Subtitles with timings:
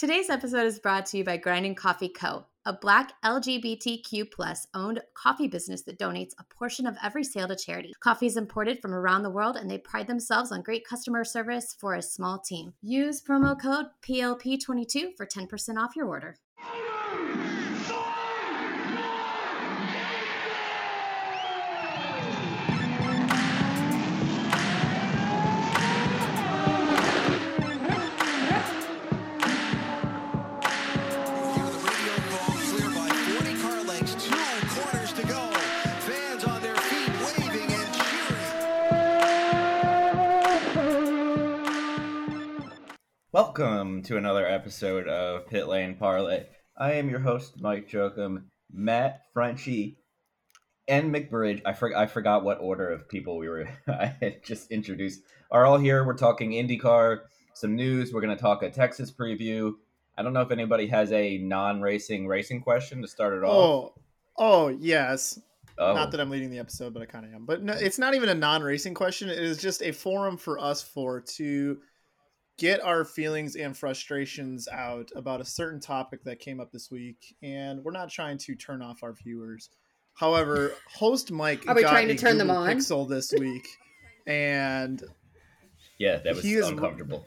[0.00, 5.02] Today's episode is brought to you by Grinding Coffee Co., a black LGBTQ plus owned
[5.12, 7.92] coffee business that donates a portion of every sale to charity.
[8.00, 11.76] Coffee is imported from around the world and they pride themselves on great customer service
[11.78, 12.72] for a small team.
[12.80, 16.36] Use promo code PLP22 for 10% off your order.
[43.32, 46.46] Welcome to another episode of Pit Lane Parlay.
[46.76, 49.98] I am your host, Mike Jokum, Matt Frenchie,
[50.88, 51.62] and McBridge.
[51.64, 55.20] I, for- I forgot what order of people we were I had just introduced.
[55.52, 56.04] Are all here.
[56.04, 57.20] We're talking IndyCar,
[57.54, 58.12] some news.
[58.12, 59.74] We're going to talk a Texas preview.
[60.18, 63.52] I don't know if anybody has a non-racing racing question to start it off.
[63.52, 63.94] Oh,
[64.38, 65.38] oh yes.
[65.78, 67.46] Oh, Not that I'm leading the episode, but I kind of am.
[67.46, 69.28] But no, it's not even a non-racing question.
[69.28, 71.78] It is just a forum for us for to
[72.60, 77.34] get our feelings and frustrations out about a certain topic that came up this week,
[77.42, 79.70] and we're not trying to turn off our viewers.
[80.14, 82.76] However, host Mike Are we got trying to a turn them Google on?
[82.76, 83.66] Pixel this week,
[84.26, 85.02] and
[85.98, 87.26] yeah, that was he is- uncomfortable.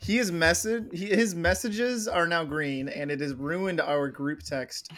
[0.00, 4.92] he is message his messages are now green, and it has ruined our group text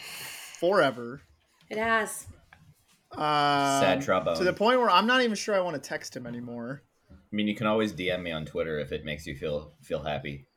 [0.59, 1.21] forever.
[1.69, 2.27] It has.
[3.13, 3.19] Um,
[3.81, 4.35] Sad trouble.
[4.35, 6.83] To the point where I'm not even sure I want to text him anymore.
[7.37, 10.01] I mean, you can always DM me on Twitter if it makes you feel feel
[10.01, 10.47] happy.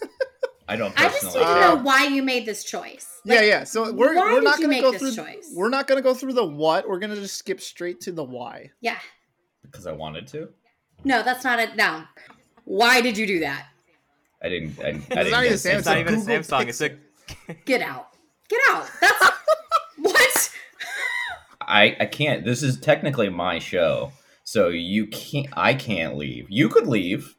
[0.68, 1.38] I don't I just personally.
[1.40, 3.20] need to Uh, know why you made this choice.
[3.24, 3.64] yeah, yeah.
[3.64, 5.24] So we're why we're not you going make to go this through.
[5.24, 5.52] choice?
[5.52, 6.88] We're not going to go through the what.
[6.88, 8.70] We're going to just skip straight to the why.
[8.80, 8.98] Yeah.
[9.62, 10.48] because I wanted to.
[11.02, 11.74] No, that's not it.
[11.74, 12.04] No.
[12.66, 13.66] Why did you do that?
[14.42, 14.78] I didn't.
[14.78, 15.58] I, I It's didn't not get even a Samsung.
[15.58, 16.68] sense It's not of- even a Google Samsung.
[16.68, 17.54] It's a.
[17.64, 18.08] Get out.
[18.48, 18.88] Get out.
[19.00, 19.30] That's
[19.98, 20.52] what?
[21.60, 22.44] I I can't.
[22.44, 24.12] This is technically my show,
[24.46, 25.48] so you can't.
[25.54, 26.46] I can't leave.
[26.48, 27.34] You could leave.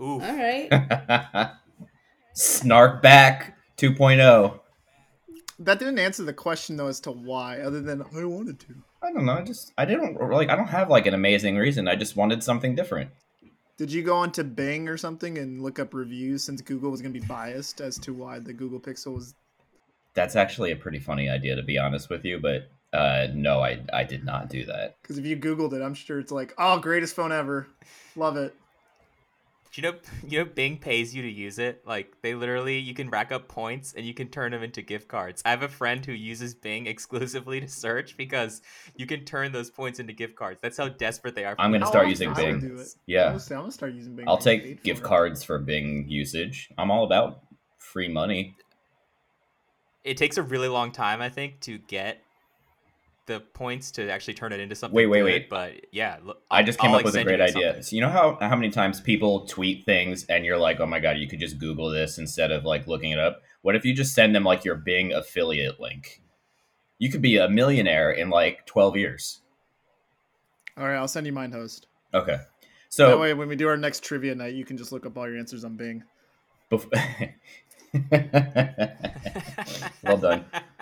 [0.00, 0.18] Ooh.
[0.18, 0.70] All right.
[2.32, 3.86] Snark back oh.
[3.86, 4.60] 2.0.
[5.58, 8.74] That didn't answer the question though as to why, other than I wanted to.
[9.02, 9.34] I don't know.
[9.34, 10.48] I just I didn't like.
[10.48, 11.86] I don't have like an amazing reason.
[11.86, 13.10] I just wanted something different.
[13.76, 17.12] Did you go onto Bing or something and look up reviews since Google was going
[17.12, 19.34] to be biased as to why the Google Pixel was?
[20.14, 22.38] That's actually a pretty funny idea, to be honest with you.
[22.40, 24.96] But uh, no, I I did not do that.
[25.02, 27.66] Because if you Googled it, I'm sure it's like, oh, greatest phone ever,
[28.16, 28.54] love it.
[29.72, 31.82] Do you know, you know, Bing pays you to use it.
[31.84, 35.08] Like they literally, you can rack up points and you can turn them into gift
[35.08, 35.42] cards.
[35.44, 38.62] I have a friend who uses Bing exclusively to search because
[38.94, 40.60] you can turn those points into gift cards.
[40.62, 41.56] That's how desperate they are.
[41.56, 42.60] For I'm gonna start using Bing.
[42.60, 42.86] do it.
[43.06, 43.26] Yeah.
[43.26, 44.28] I'm gonna, I'm gonna start using Bing.
[44.28, 45.08] I'll take gift for it.
[45.08, 46.70] cards for Bing usage.
[46.78, 47.40] I'm all about
[47.78, 48.54] free money.
[50.04, 52.23] It takes a really long time, I think, to get
[53.26, 54.94] the points to actually turn it into something.
[54.94, 55.50] Wait, wait, good, wait.
[55.50, 57.68] But yeah, look, I just came I'll, up with a great idea.
[57.68, 57.82] something.
[57.82, 61.00] So you know how how many times people tweet things and you're like, "Oh my
[61.00, 63.94] god, you could just Google this instead of like looking it up." What if you
[63.94, 66.20] just send them like your Bing affiliate link?
[66.98, 69.40] You could be a millionaire in like 12 years.
[70.76, 71.86] All right, I'll send you mine, host.
[72.12, 72.36] Okay.
[72.88, 75.06] So that So way, when we do our next trivia night, you can just look
[75.06, 76.04] up all your answers on Bing.
[76.70, 76.88] bef-
[80.02, 80.44] well done.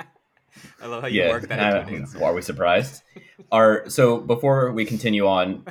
[0.82, 1.30] I love how you yeah.
[1.30, 3.02] work that I into an don't- are we surprised?
[3.50, 5.64] Our so before we continue on,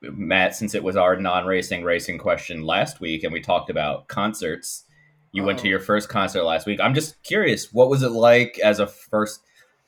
[0.00, 4.84] Matt, since it was our non-racing racing question last week, and we talked about concerts,
[5.32, 5.70] you went to Oh.
[5.70, 6.80] your first concert last week.
[6.80, 9.40] I'm just curious, what was it like as a first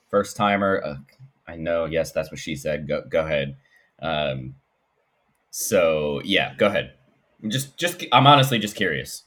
[0.08, 0.82] first timer?
[0.84, 0.96] Uh,
[1.46, 2.86] I know, yes, that's what she said.
[2.88, 3.56] Go go ahead.
[4.00, 4.54] Um,
[5.50, 6.92] so yeah, go ahead.
[7.48, 9.24] Just just I'm honestly just curious.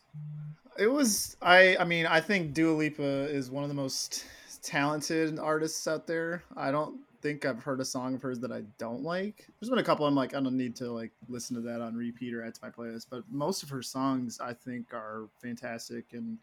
[0.77, 4.25] It was I I mean I think Dua Lipa is one of the most
[4.65, 6.43] talented artists out there.
[6.57, 9.47] I don't think I've heard a song of hers that I don't like.
[9.59, 11.95] There's been a couple I'm like I don't need to like listen to that on
[11.95, 16.05] repeat or add to my playlist, but most of her songs I think are fantastic
[16.13, 16.37] and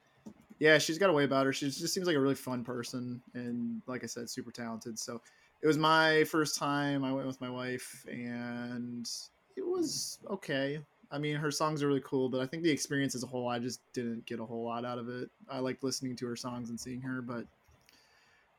[0.61, 1.53] yeah, she's got a way about her.
[1.53, 4.99] She just seems like a really fun person and like I said, super talented.
[4.99, 5.21] So
[5.61, 7.05] it was my first time.
[7.05, 9.09] I went with my wife and
[9.57, 10.81] it was okay.
[11.11, 13.49] I mean, her songs are really cool, but I think the experience as a whole,
[13.49, 15.29] I just didn't get a whole lot out of it.
[15.51, 17.45] I liked listening to her songs and seeing her, but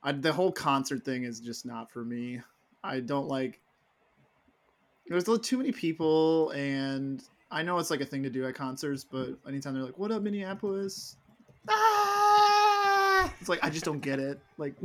[0.04, 2.42] I, the whole concert thing is just not for me.
[2.84, 3.60] I don't like.
[5.08, 8.46] There's a little too many people, and I know it's like a thing to do
[8.46, 11.16] at concerts, but anytime they're like, "What up, Minneapolis?"
[11.70, 13.34] Ah!
[13.40, 14.40] It's like I just don't get it.
[14.58, 14.76] Like,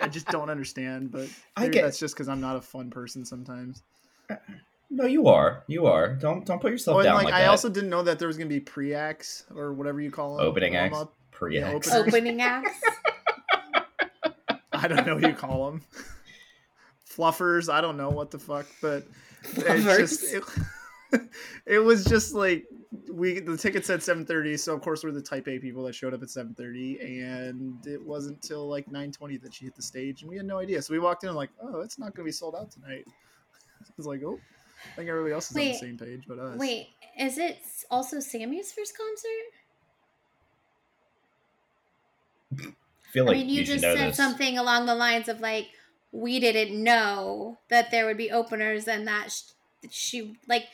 [0.00, 1.10] I just don't understand.
[1.10, 3.82] But I maybe get- that's just because I'm not a fun person sometimes.
[4.90, 5.64] No, you are.
[5.66, 6.14] You are.
[6.14, 7.48] Don't don't put yourself Oh, down like, like, I that.
[7.50, 10.46] also didn't know that there was gonna be pre-acts or whatever you call them.
[10.46, 11.14] Opening acts, up.
[11.30, 11.88] pre Yeah, acts.
[11.92, 12.14] openers.
[12.14, 12.80] Opening acts.
[14.84, 15.82] I don't know what you call them.
[17.08, 17.72] Fluffers.
[17.72, 19.06] I don't know what the fuck, but
[19.42, 20.44] it's just it,
[21.66, 22.66] it was just like
[23.10, 26.12] we the ticket said 7:30, so of course we're the Type A people that showed
[26.12, 30.30] up at 7:30, and it wasn't till like 9:20 that she hit the stage, and
[30.30, 30.82] we had no idea.
[30.82, 33.04] So we walked in and like, oh, it's not gonna be sold out tonight.
[33.80, 34.38] I was like, oh,
[34.92, 36.58] I think everybody else is on the same page, but us.
[36.58, 36.88] Wait,
[37.18, 37.58] is it
[37.90, 39.63] also Sammy's first concert?
[43.14, 44.16] Feel like I mean, you, you, just know said this.
[44.16, 45.68] something along the lines of like,
[46.10, 49.52] we didn't know that there would be openers and that sh-
[49.88, 50.66] she like,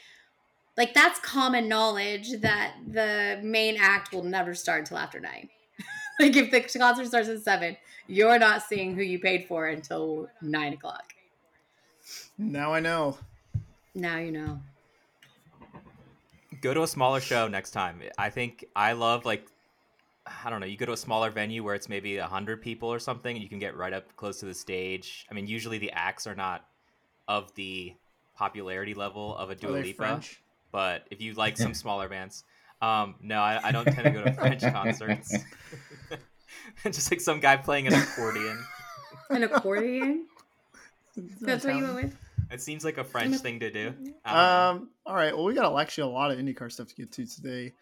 [0.76, 5.50] like that's common knowledge that the main act will never start until after nine.
[6.20, 7.76] like if the concert starts at seven,
[8.06, 11.12] you're not seeing who you paid for until nine o'clock.
[12.38, 13.18] Now I know.
[13.94, 14.60] Now you know.
[16.62, 18.00] Go to a smaller show next time.
[18.16, 19.46] I think I love like
[20.44, 20.66] I don't know.
[20.66, 23.42] You go to a smaller venue where it's maybe a hundred people or something, and
[23.42, 25.26] you can get right up close to the stage.
[25.30, 26.64] I mean, usually the acts are not
[27.28, 27.94] of the
[28.36, 30.42] popularity level of a Are Dua Lipa, French?
[30.72, 32.44] but if you like some smaller bands,
[32.82, 35.36] um, no, I, I don't tend to go to French concerts.
[36.84, 38.58] Just like some guy playing an accordion.
[39.30, 40.26] An accordion?
[41.16, 42.16] That That's what you went with?
[42.50, 43.94] It seems like a French thing to do.
[44.24, 44.70] I know.
[44.70, 44.88] Um.
[45.06, 45.36] All right.
[45.36, 47.72] Well, we got actually a lot of IndyCar stuff to get to today.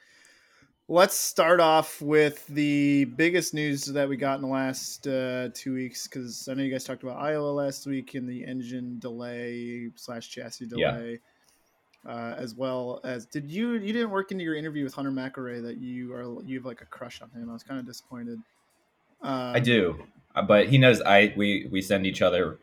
[0.90, 5.74] Let's start off with the biggest news that we got in the last uh, two
[5.74, 9.90] weeks because I know you guys talked about Iowa last week and the engine delay
[9.96, 10.92] slash chassis Yeah.
[10.92, 11.20] delay,
[12.08, 15.62] uh, as well as did you you didn't work into your interview with Hunter McElrea
[15.62, 17.50] that you are you have like a crush on him.
[17.50, 18.38] I was kind of disappointed.
[19.20, 22.60] Um, I do, Uh, but he knows I we we send each other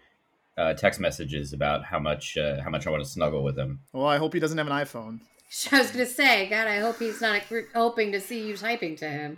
[0.57, 3.81] uh, text messages about how much uh, how much I want to snuggle with him.
[3.93, 5.19] Well, I hope he doesn't have an iPhone.
[5.71, 7.41] I was gonna say, God, I hope he's not
[7.73, 9.37] hoping to see you typing to him.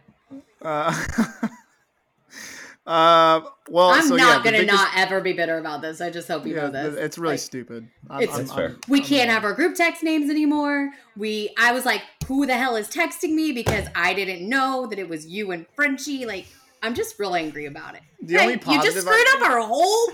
[0.62, 0.92] Uh,
[2.88, 6.00] uh, well, I'm so, not the gonna biggest- not ever be bitter about this.
[6.02, 6.96] I just hope you Yeah, know this.
[6.96, 7.88] it's really Like, stupid.
[8.10, 8.68] I'm, it's- I'm- fair.
[8.70, 10.92] I'm- we I'm can't have our group text names anymore.
[11.18, 15.00] We, I was like, who the hell is texting me because I didn't know that
[15.00, 16.26] it was you and Frenchie.
[16.26, 16.48] Like,
[16.82, 18.02] I'm just real angry about it.
[18.22, 20.08] The only Like, you just positive I- screwed up our whole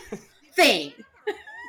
[0.56, 0.94] thing.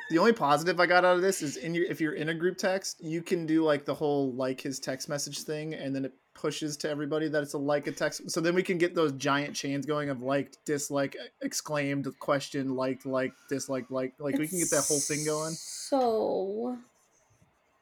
[0.09, 2.33] The only positive I got out of this is in your if you're in a
[2.33, 6.05] group text, you can do like the whole like his text message thing, and then
[6.05, 8.29] it pushes to everybody that it's a like a text.
[8.29, 13.05] So then we can get those giant chains going of liked, dislike, exclaimed, question, liked,
[13.05, 15.53] like, dislike, like, like we can get that whole thing going.
[15.53, 16.77] So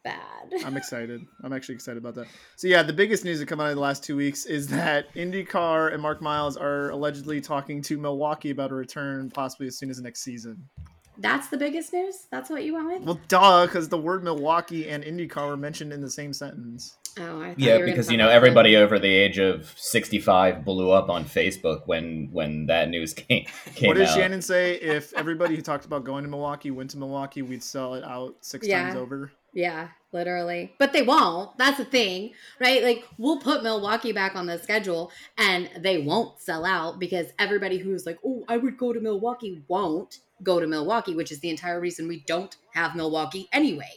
[0.04, 0.54] bad.
[0.66, 1.26] I'm excited.
[1.44, 2.28] I'm actually excited about that.
[2.56, 5.14] So yeah, the biggest news that come out of the last two weeks is that
[5.16, 9.90] IndyCar and Mark Miles are allegedly talking to Milwaukee about a return, possibly as soon
[9.90, 10.70] as next season.
[11.18, 12.28] That's the biggest news.
[12.32, 13.02] That's what you went with.
[13.04, 16.98] Well, duh, because the word Milwaukee and IndyCar were mentioned in the same sentence.
[17.20, 19.72] Oh, I thought Yeah, were gonna because you know about everybody over the age of
[19.78, 23.46] sixty-five blew up on Facebook when when that news came
[23.76, 24.16] came what did out.
[24.16, 24.76] Shannon say?
[24.76, 28.36] If everybody who talked about going to Milwaukee went to Milwaukee, we'd sell it out
[28.42, 29.32] six times over.
[29.54, 30.74] Yeah, literally.
[30.80, 31.56] But they won't.
[31.60, 32.82] That's the thing, right?
[32.82, 37.78] Like we'll put Milwaukee back on the schedule and they won't sell out because everybody
[37.78, 41.50] who's like, "Oh, I would go to Milwaukee," won't go to Milwaukee, which is the
[41.50, 43.90] entire reason we don't have Milwaukee anyway.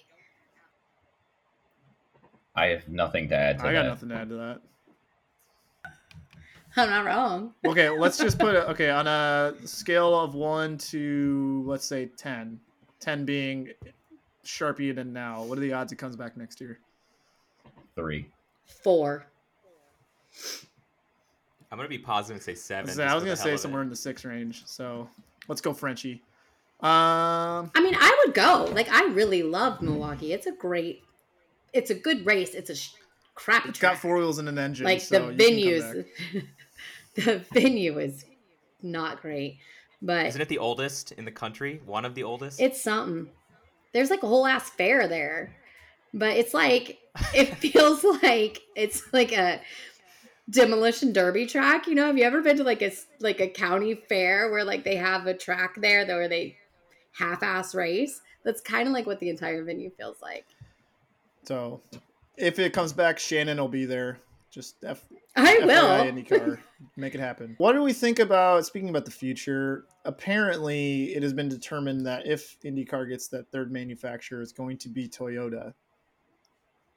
[2.55, 3.89] I have nothing to add to I got that.
[3.89, 4.61] nothing to add to that.
[6.79, 7.55] I'm not wrong.
[7.67, 8.65] Okay, let's just put it.
[8.69, 12.61] Okay, on a scale of one to let's say 10,
[13.01, 13.69] 10 being
[14.45, 16.79] Sharpie and now, what are the odds it comes back next year?
[17.95, 18.27] Three.
[18.83, 19.27] 4.
[21.73, 22.89] I'm gonna be positive and say seven.
[23.01, 23.59] I was just for gonna say of it.
[23.59, 24.63] somewhere in the six range.
[24.67, 25.09] So
[25.49, 26.23] let's go Frenchie.
[26.81, 28.71] Um, I mean, I would go.
[28.73, 30.33] Like I really love Milwaukee.
[30.33, 31.03] It's a great
[31.73, 32.55] it's a good race.
[32.55, 32.93] It's a sh-
[33.35, 34.85] crappy it's got four wheels and an engine.
[34.85, 36.47] like so the you can come venues
[37.15, 38.25] the venue is
[38.83, 39.59] not great.
[40.03, 41.81] But Isn't it the oldest in the country?
[41.87, 42.61] One of the oldest.
[42.61, 43.31] It's something.
[43.93, 45.57] There's like a whole ass fair there.
[46.13, 46.99] But it's like
[47.35, 49.61] it feels like it's like a
[50.51, 51.87] demolition derby track.
[51.87, 54.85] You know, have you ever been to like a like a county fair where like
[54.85, 56.57] they have a track there that where they
[57.17, 58.21] half ass race?
[58.45, 60.47] That's kind of like what the entire venue feels like.
[61.45, 61.81] So
[62.37, 64.19] if it comes back, Shannon will be there.
[64.51, 65.05] Just F-
[65.35, 66.13] I FYI, will.
[66.13, 66.59] IndyCar.
[66.97, 67.57] Make it happen.
[67.59, 69.85] What do we think about speaking about the future?
[70.05, 74.89] Apparently, it has been determined that if IndyCar gets that third manufacturer, it's going to
[74.89, 75.75] be Toyota.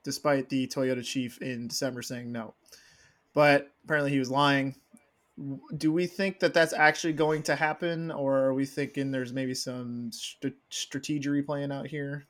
[0.03, 2.53] Despite the Toyota chief in December saying no,
[3.33, 4.75] but apparently he was lying.
[5.77, 9.53] Do we think that that's actually going to happen, or are we thinking there's maybe
[9.53, 12.27] some st- strategery playing out here?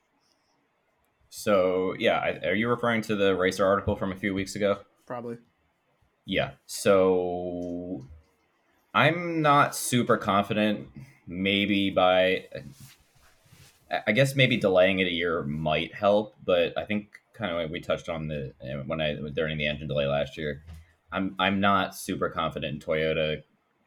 [1.29, 4.79] So yeah, I, are you referring to the racer article from a few weeks ago?
[5.05, 5.37] Probably.
[6.25, 6.51] Yeah.
[6.65, 8.05] So
[8.93, 10.87] I'm not super confident.
[11.27, 12.45] Maybe by,
[14.05, 17.71] I guess maybe delaying it a year might help, but I think kind of like
[17.71, 20.63] we touched on the uh, when I during the engine delay last year.
[21.11, 23.41] I'm I'm not super confident in Toyota.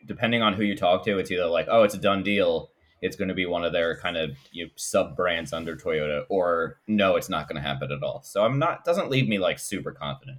[0.07, 2.71] Depending on who you talk to, it's either like, oh, it's a done deal.
[3.01, 6.25] It's going to be one of their kind of you know, sub brands under Toyota,
[6.29, 8.23] or no, it's not going to happen at all.
[8.23, 10.39] So I'm not doesn't leave me like super confident.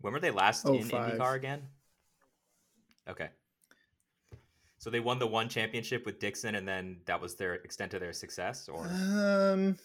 [0.00, 1.14] When were they last Oh, in five.
[1.14, 1.62] IndyCar again?
[3.08, 3.28] Okay.
[4.78, 8.00] So they won the one championship with Dixon, and then that was their extent of
[8.00, 9.76] their success, or Um,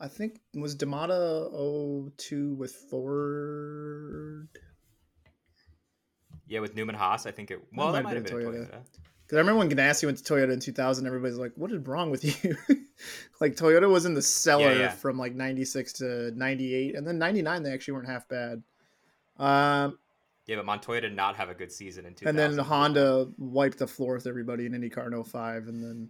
[0.00, 1.50] I think was da Matta
[2.16, 4.48] 02 with Ford.
[6.46, 7.60] yeah, with Newman Haas, I think it.
[7.74, 8.46] Well, that might have been been.
[8.52, 8.80] Toyota.
[9.24, 12.10] Because I remember when Ganassi went to Toyota in 2000, everybody's like, "What is wrong
[12.10, 12.56] with you?"
[13.40, 14.88] like Toyota was in the cellar Yeah, yeah.
[14.90, 18.62] from like 96 to 98, and then 99 they actually weren't half bad.
[19.36, 19.98] Um,
[20.46, 22.28] Yeah, but Montoya did not have a good season in 2000.
[22.28, 26.08] and then Honda wiped the floor with everybody in IndyCar in 05 and then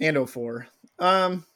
[0.00, 0.66] and 04.
[0.98, 1.46] Um,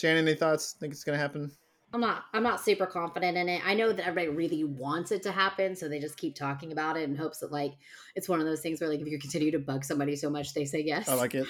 [0.00, 0.72] Shannon, any thoughts?
[0.72, 1.50] Think it's gonna happen?
[1.92, 3.62] I'm not I'm not super confident in it.
[3.66, 6.96] I know that everybody really wants it to happen, so they just keep talking about
[6.96, 7.72] it in hopes that like
[8.14, 10.54] it's one of those things where like if you continue to bug somebody so much
[10.54, 11.08] they say yes.
[11.08, 11.46] I like it.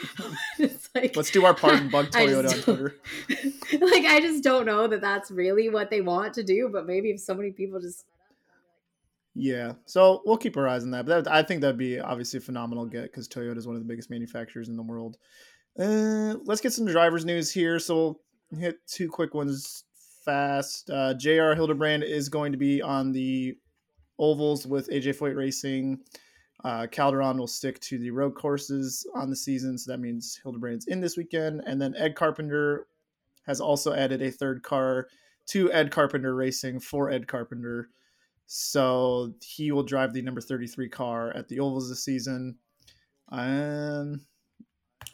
[0.95, 2.97] like Let's do our part and bug Toyota on Twitter.
[3.28, 7.11] like I just don't know that that's really what they want to do, but maybe
[7.11, 8.07] if so many people just
[9.35, 11.04] Yeah, so we'll keep our eyes on that.
[11.04, 13.83] But that, I think that'd be obviously a phenomenal get because Toyota is one of
[13.83, 15.19] the biggest manufacturers in the world.
[15.78, 17.78] Uh, let's get some drivers news here.
[17.78, 18.21] So we'll
[18.59, 19.85] hit two quick ones
[20.25, 20.90] fast.
[20.90, 21.54] Uh, J.R.
[21.54, 23.57] Hildebrand is going to be on the
[24.19, 25.99] ovals with AJ Foyt Racing.
[26.62, 30.87] Uh, Calderon will stick to the road courses on the season, so that means Hildebrand's
[30.87, 31.62] in this weekend.
[31.66, 32.87] And then Ed Carpenter
[33.47, 35.09] has also added a third car
[35.47, 37.88] to Ed Carpenter Racing for Ed Carpenter.
[38.47, 42.57] So he will drive the number 33 car at the ovals this season.
[43.30, 44.21] Um,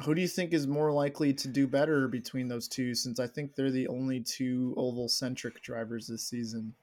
[0.03, 2.95] who do you think is more likely to do better between those two?
[2.95, 6.75] Since I think they're the only two oval centric drivers this season.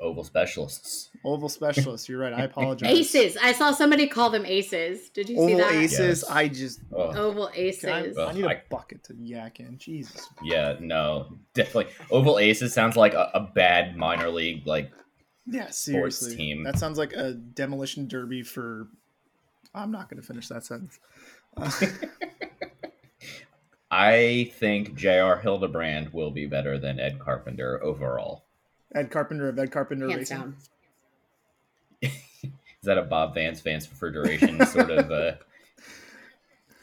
[0.00, 1.10] Oval specialists.
[1.24, 2.08] Oval specialists.
[2.08, 2.32] You're right.
[2.32, 2.90] I apologize.
[2.90, 3.36] aces.
[3.40, 5.08] I saw somebody call them aces.
[5.10, 5.72] Did you see Oval that?
[5.74, 6.24] aces.
[6.26, 6.30] Yes.
[6.30, 6.80] I just.
[6.92, 8.18] Oh, Oval I, aces.
[8.18, 9.78] I need a I- bucket to yak in.
[9.78, 10.28] Jesus.
[10.42, 11.92] yeah, no, definitely.
[12.10, 14.90] Oval Aces sounds like a, a bad minor league like
[15.46, 16.34] Yeah, seriously.
[16.36, 16.64] team.
[16.64, 18.88] That sounds like a demolition derby for.
[19.76, 20.98] I'm not going to finish that sentence.
[23.90, 25.38] I think J.R.
[25.38, 28.44] Hildebrand will be better than Ed Carpenter overall.
[28.94, 30.36] Ed Carpenter of Ed Carpenter Hands Racing.
[30.36, 30.56] down.
[32.02, 32.10] Is
[32.82, 35.32] that a Bob Vance Vance refrigeration sort of uh,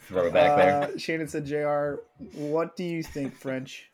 [0.02, 0.82] throwback there?
[0.82, 2.00] Uh, Shannon said, "Jr.
[2.34, 3.90] What do you think, French?"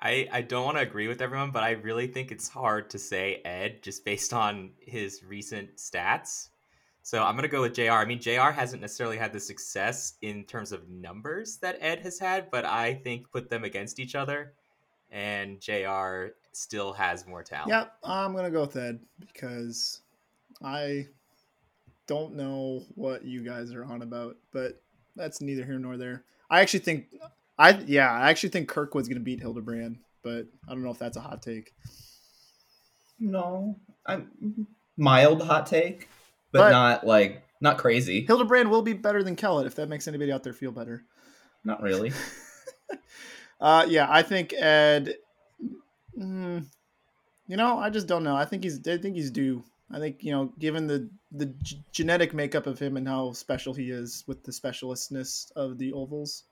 [0.00, 2.98] I, I don't want to agree with everyone, but I really think it's hard to
[2.98, 6.48] say Ed just based on his recent stats.
[7.08, 7.92] So I'm gonna go with Jr.
[7.92, 8.50] I mean, Jr.
[8.50, 12.92] hasn't necessarily had the success in terms of numbers that Ed has had, but I
[13.02, 14.52] think put them against each other,
[15.10, 16.34] and Jr.
[16.52, 17.70] still has more talent.
[17.70, 20.02] Yep, I'm gonna go with Ed because
[20.62, 21.06] I
[22.06, 24.82] don't know what you guys are on about, but
[25.16, 26.24] that's neither here nor there.
[26.50, 27.06] I actually think
[27.58, 31.16] I yeah, I actually think Kirkwood's gonna beat Hildebrand, but I don't know if that's
[31.16, 31.72] a hot take.
[33.18, 34.66] No, I'm
[34.98, 36.06] mild hot take,
[36.52, 38.24] but, But- not like not crazy.
[38.24, 41.04] Hildebrand will be better than Kellett if that makes anybody out there feel better.
[41.64, 42.12] Not really.
[43.60, 45.14] Uh, yeah, I think Ed.
[46.16, 46.64] mm,
[47.48, 48.36] you know, I just don't know.
[48.36, 48.78] I think he's.
[48.86, 49.64] I think he's due.
[49.90, 53.74] I think you know, given the the g- genetic makeup of him and how special
[53.74, 56.44] he is with the specialistness of the ovals.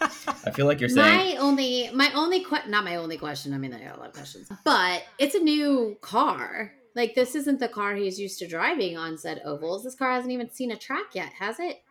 [0.00, 3.54] I feel like you're saying My only, my only que- not my only question.
[3.54, 6.72] I mean, I got a lot of questions, but it's a new car.
[6.94, 9.84] Like this isn't the car he's used to driving on said ovals.
[9.84, 11.82] This car hasn't even seen a track yet, has it?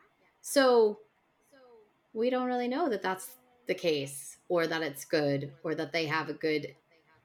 [0.42, 1.00] So
[2.14, 3.30] we don't really know that that's
[3.68, 6.76] the case, or that it's good, or that they have a good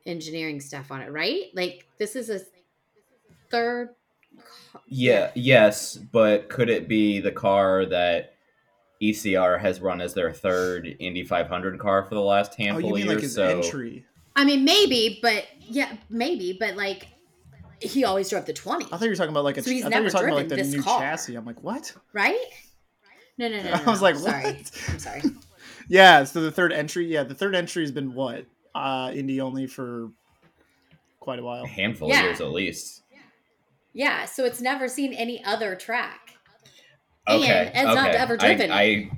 [0.06, 1.44] engineering stuff on it, right?
[1.54, 2.40] Like this is a
[3.50, 3.90] third.
[4.72, 8.34] ca- yeah, yes, but could it be the car that
[9.02, 12.94] ECR has run as their third Indy 500 car for the last Oh, handful you
[12.94, 13.22] mean of like years?
[13.22, 14.04] his so entry?
[14.34, 17.08] I mean, maybe, but yeah, maybe, but like
[17.80, 18.84] he always drove the twenty.
[18.86, 19.62] I thought you were talking about like a.
[19.62, 21.00] So he's I thought you were never talking about like driven the this new car.
[21.00, 21.34] chassis.
[21.34, 21.94] I'm like, what?
[22.12, 22.38] right?
[23.38, 23.62] No, no, no.
[23.70, 24.04] no, I was no.
[24.04, 24.44] like, sorry.
[24.44, 24.70] what?
[24.88, 25.22] I'm sorry.
[25.88, 27.06] Yeah, so the third entry.
[27.06, 28.44] Yeah, the third entry has been what?
[28.74, 30.10] Uh, Indy only for
[31.20, 31.62] quite a while.
[31.62, 32.18] a handful Yeah.
[32.20, 33.02] of years at least.
[33.92, 36.34] Yeah, so it's never seen any other track.
[37.28, 38.18] Okay, And Ed's not okay.
[38.18, 39.10] ever driven I, I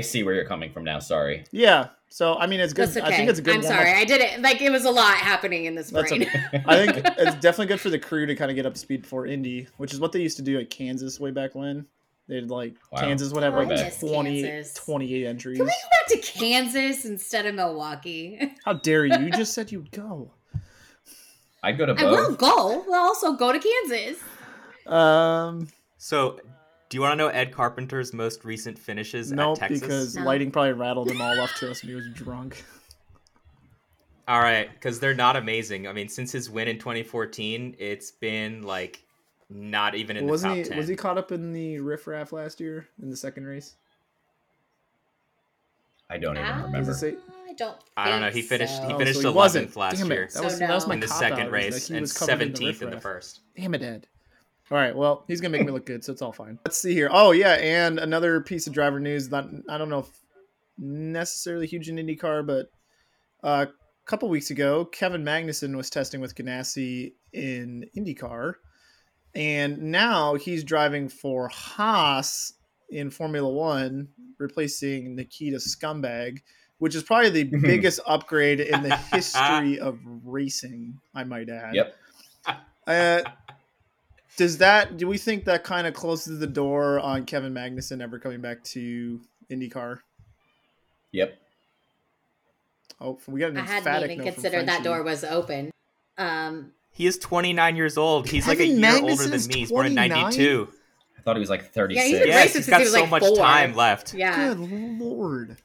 [0.00, 0.98] see where you're coming from now.
[0.98, 1.44] Sorry.
[1.50, 1.88] Yeah.
[2.08, 2.86] So I mean, it's good.
[2.88, 3.06] That's okay.
[3.06, 3.56] I think it's a good.
[3.56, 3.78] I'm warm-up.
[3.80, 3.92] sorry.
[3.92, 4.40] I did it.
[4.40, 6.22] Like it was a lot happening in this That's brain.
[6.22, 6.62] okay.
[6.66, 9.02] I think it's definitely good for the crew to kind of get up to speed
[9.02, 11.86] before Indy, which is what they used to do at Kansas way back when.
[12.28, 13.00] They'd like Wow.
[13.00, 14.74] Kansas would have Oh, like miss 20, Kansas.
[14.84, 15.56] 28 entries.
[15.58, 18.52] Can we go back to Kansas instead of Milwaukee?
[18.64, 19.18] How dare you?
[19.18, 20.32] You just said you'd go.
[21.62, 22.84] I'd go to I will go.
[22.86, 24.22] We'll also go to Kansas.
[24.86, 26.38] Um, So,
[26.88, 29.80] do you want to know Ed Carpenter's most recent finishes no, at Texas?
[29.80, 30.24] because No.
[30.24, 32.64] lighting probably rattled him all off to us when he was drunk.
[34.26, 35.86] All right, because they're not amazing.
[35.86, 39.02] I mean, since his win in 2014, it's been like
[39.50, 40.62] not even in Wasn't the he?
[40.62, 40.78] top 10.
[40.78, 43.74] Was he caught up in the riffraff last year in the second race?
[46.08, 46.94] I don't even Ah, remember.
[46.94, 47.16] Say-
[47.48, 47.76] I don't.
[47.98, 48.30] I don't know.
[48.30, 48.76] He finished.
[48.78, 48.86] so.
[48.86, 49.76] He Oh, finished so he 11th wasn't.
[49.76, 51.94] last Damn year That was, So that was my in the second out, race he
[51.94, 53.40] and was covered in 17th in the first.
[53.56, 54.06] Damn it, Ed.
[54.70, 56.58] All right, well, he's gonna make me look good, so it's all fine.
[56.64, 57.10] Let's see here.
[57.12, 59.28] Oh yeah, and another piece of driver news.
[59.28, 60.08] that I don't know if
[60.78, 62.66] necessarily huge in IndyCar, but
[63.42, 68.54] uh, a couple weeks ago, Kevin Magnussen was testing with Ganassi in IndyCar,
[69.34, 72.54] and now he's driving for Haas
[72.88, 76.38] in Formula One, replacing Nikita Scumbag,
[76.78, 80.98] which is probably the biggest upgrade in the history of racing.
[81.14, 81.74] I might add.
[81.74, 81.96] Yep.
[82.86, 83.22] Uh,
[84.36, 88.18] does that do we think that kind of closes the door on Kevin Magnussen ever
[88.18, 90.00] coming back to IndyCar?
[91.12, 91.38] Yep.
[93.00, 95.70] Oh, we got an I hadn't emphatic even no from considered that door was open.
[96.16, 98.28] Um, He is 29 years old.
[98.28, 99.54] He's like a year Magnussen older than me.
[99.60, 100.22] He's born in 29?
[100.22, 100.68] 92.
[101.18, 101.96] I thought he was like 36.
[102.10, 103.36] Yeah, he's Yes, racing he's since got he so like, much four.
[103.36, 104.14] time left.
[104.14, 104.54] yeah.
[104.54, 104.58] Good
[105.00, 105.56] lord.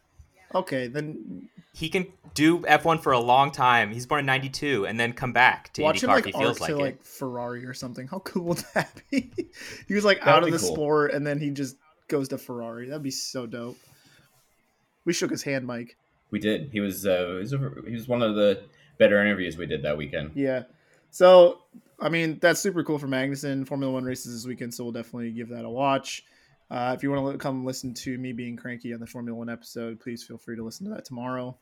[0.56, 1.48] Okay, then
[1.80, 3.92] He can do F1 for a long time.
[3.92, 6.34] He's born in 92 and then come back to watch him IndyCar like if he
[6.34, 6.78] arc feels to like it.
[6.78, 8.06] like Ferrari or something.
[8.08, 9.32] How cool would that be?
[9.88, 10.74] he was like That'd out of the cool.
[10.76, 11.78] sport and then he just
[12.10, 12.88] goes to Ferrari.
[12.90, 13.78] That'd be so dope.
[15.06, 15.96] We shook his hand, Mike.
[16.32, 16.70] We did.
[16.72, 17.06] He was.
[17.08, 17.54] Uh, he was.
[17.54, 18.62] a- He was one of the
[18.98, 20.32] better interviews we did that weekend.
[20.36, 20.64] Yeah.
[21.12, 21.60] So,
[22.00, 23.66] I mean, that's super cool for Magnussen.
[23.66, 26.24] Formula One races this weekend, so we'll definitely give that a watch.
[26.70, 29.50] Uh, if you want to come listen to me being cranky on the Formula One
[29.50, 31.58] episode, please feel free to listen to that tomorrow.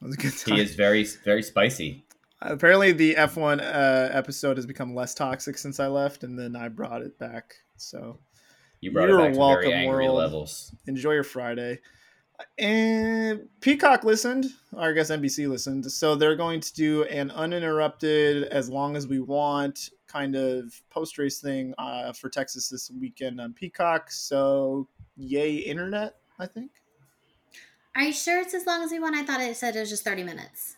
[0.00, 0.54] That was a good time.
[0.56, 2.04] He is very, very spicy.
[2.42, 6.68] Apparently, the F1 uh, episode has become less toxic since I left, and then I
[6.68, 7.54] brought it back.
[7.76, 8.18] So,
[8.80, 10.18] You brought You're it back to welcome, very angry world.
[10.18, 10.74] levels.
[10.86, 11.80] enjoy your Friday.
[12.58, 15.90] And Peacock listened, or I guess NBC listened.
[15.90, 21.16] So they're going to do an uninterrupted, as long as we want, kind of post
[21.16, 24.10] race thing uh, for Texas this weekend on Peacock.
[24.10, 26.16] So yay, internet!
[26.38, 26.72] I think.
[27.96, 29.16] Are you sure it's as long as we want?
[29.16, 30.76] I thought it said it was just 30 minutes.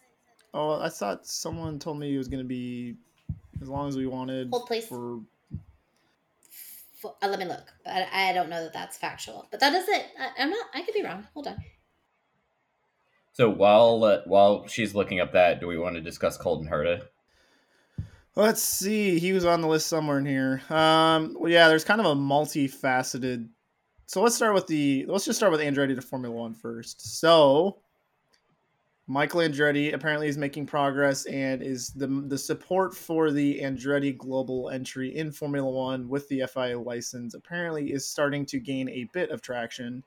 [0.55, 2.97] Oh, I thought someone told me it was going to be
[3.61, 4.49] as long as we wanted.
[4.53, 4.87] Hold, please.
[4.87, 5.21] For
[7.05, 7.73] F- uh, let me look.
[7.85, 9.49] But I don't know that that's factual.
[9.51, 10.07] But that is it.
[10.19, 10.67] I, I'm not.
[10.73, 11.27] I could be wrong.
[11.35, 11.57] Hold on.
[13.33, 17.03] So while uh, while she's looking up that, do we want to discuss Colton Herta?
[18.37, 19.19] Let's see.
[19.19, 20.63] He was on the list somewhere in here.
[20.71, 23.49] Um, well, yeah, there's kind of a multifaceted.
[24.09, 25.05] So let's start with the.
[25.07, 27.19] Let's just start with Andretti to Formula One first.
[27.21, 27.77] So,
[29.07, 34.71] Michael Andretti apparently is making progress and is the the support for the Andretti global
[34.71, 39.29] entry in Formula One with the FIA license apparently is starting to gain a bit
[39.29, 40.03] of traction.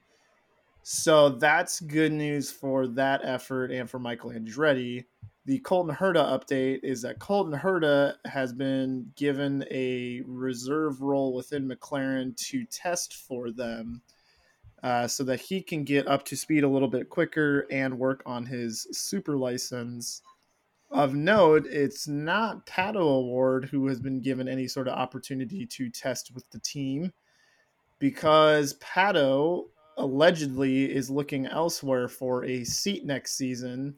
[0.82, 5.06] So that's good news for that effort and for Michael Andretti
[5.46, 11.68] the Colton Herta update is that Colton Herta has been given a reserve role within
[11.68, 14.02] McLaren to test for them
[14.84, 18.22] uh, so that he can get up to speed a little bit quicker and work
[18.26, 20.22] on his super license.
[20.92, 25.90] Of note, it's not Pato O'Ward who has been given any sort of opportunity to
[25.90, 27.12] test with the team
[27.98, 33.96] because Pato allegedly is looking elsewhere for a seat next season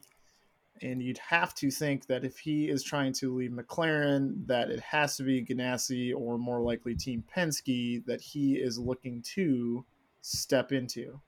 [0.82, 4.80] and you'd have to think that if he is trying to leave McLaren, that it
[4.80, 9.84] has to be Ganassi or more likely Team Penske that he is looking to
[10.20, 11.20] step into.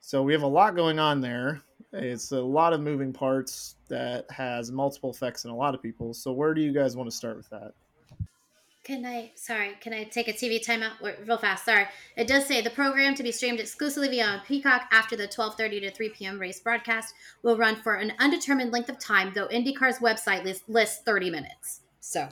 [0.00, 1.62] So we have a lot going on there.
[1.92, 6.12] It's a lot of moving parts that has multiple effects on a lot of people.
[6.12, 7.72] So where do you guys want to start with that?
[8.84, 9.32] Can I?
[9.34, 9.72] Sorry.
[9.80, 11.64] Can I take a TV timeout Wait, real fast?
[11.64, 11.86] Sorry.
[12.16, 15.90] It does say the program to be streamed exclusively on Peacock after the 12:30 to
[15.90, 16.38] 3 p.m.
[16.38, 21.00] race broadcast will run for an undetermined length of time, though IndyCar's website lists, lists
[21.02, 21.80] 30 minutes.
[22.00, 22.28] So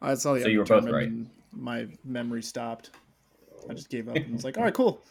[0.00, 1.10] I saw the So you were both right.
[1.50, 2.90] My memory stopped.
[3.68, 5.02] I just gave up and was like, all right, cool.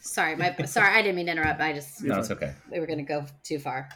[0.00, 0.94] sorry, my sorry.
[0.94, 1.60] I didn't mean to interrupt.
[1.60, 2.54] I just No, it's okay.
[2.70, 3.88] we were gonna go too far.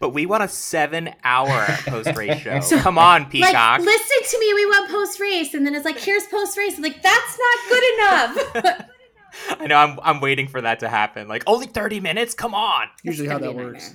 [0.00, 2.78] But we want a seven-hour post-race show.
[2.78, 3.54] Come on, Peacock.
[3.54, 4.54] Like, listen to me.
[4.54, 6.78] We want post race, and then it's like, here's post race.
[6.78, 8.86] Like, that's not good enough.
[9.60, 11.28] I know I'm I'm waiting for that to happen.
[11.28, 12.34] Like only 30 minutes?
[12.34, 12.88] Come on.
[13.02, 13.94] Usually how that works.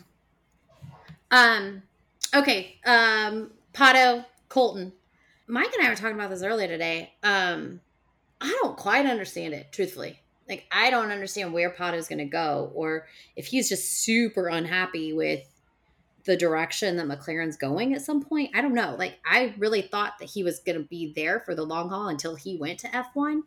[1.32, 1.84] Um.
[2.34, 2.78] Okay.
[2.86, 3.52] Um.
[3.74, 4.94] Pato Colton.
[5.48, 7.14] Mike and I were talking about this earlier today.
[7.24, 7.82] Um.
[8.42, 10.20] I don't quite understand it, truthfully.
[10.48, 15.14] Like, I don't understand where Pato's going to go, or if he's just super unhappy
[15.14, 15.42] with
[16.26, 18.52] the direction that McLaren's going at some point.
[18.56, 18.96] I don't know.
[18.98, 22.08] Like, I really thought that he was going to be there for the long haul
[22.08, 23.42] until he went to F1.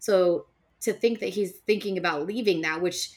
[0.00, 0.46] So
[0.80, 3.10] to think that he's thinking about leaving that, which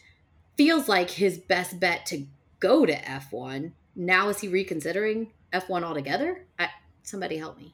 [0.56, 2.26] feels like his best bet to
[2.60, 6.46] go to F1, now is he reconsidering F1 altogether?
[6.60, 6.70] I,
[7.02, 7.74] somebody help me.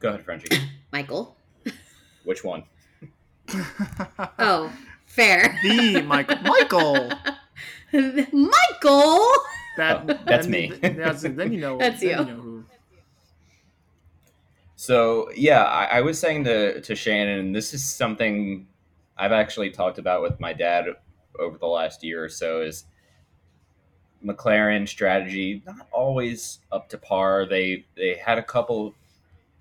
[0.00, 0.56] Go ahead, Frenchie.
[0.92, 1.36] Michael.
[2.24, 2.64] Which one?
[4.38, 4.70] Oh,
[5.06, 5.58] fair.
[5.62, 6.36] the Michael.
[6.42, 7.10] Michael.
[7.92, 9.28] Michael!
[9.76, 10.72] That Oh, that's then- me.
[10.80, 11.78] That's, then you know.
[11.78, 12.16] That's then you.
[12.16, 12.64] know who.
[14.76, 18.66] So yeah, I, I was saying to to Shannon, this is something
[19.16, 20.86] I've actually talked about with my dad
[21.38, 22.62] over the last year or so.
[22.62, 22.84] Is
[24.24, 27.46] McLaren strategy not always up to par?
[27.46, 28.94] They they had a couple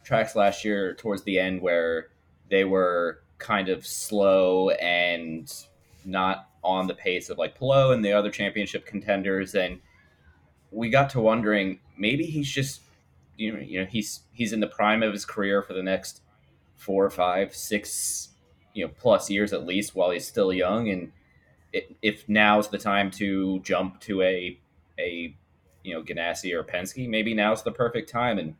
[0.03, 2.07] tracks last year towards the end where
[2.49, 5.53] they were kind of slow and
[6.05, 9.79] not on the pace of like Palou and the other championship contenders, and
[10.71, 12.81] we got to wondering maybe he's just
[13.37, 16.21] you know, you know he's he's in the prime of his career for the next
[16.75, 18.29] four, five, six,
[18.73, 21.11] you know, plus years at least while he's still young, and
[21.73, 24.59] it, if now's the time to jump to a
[24.99, 25.35] a
[25.83, 28.55] you know Ganassi or Penske, maybe now's the perfect time, and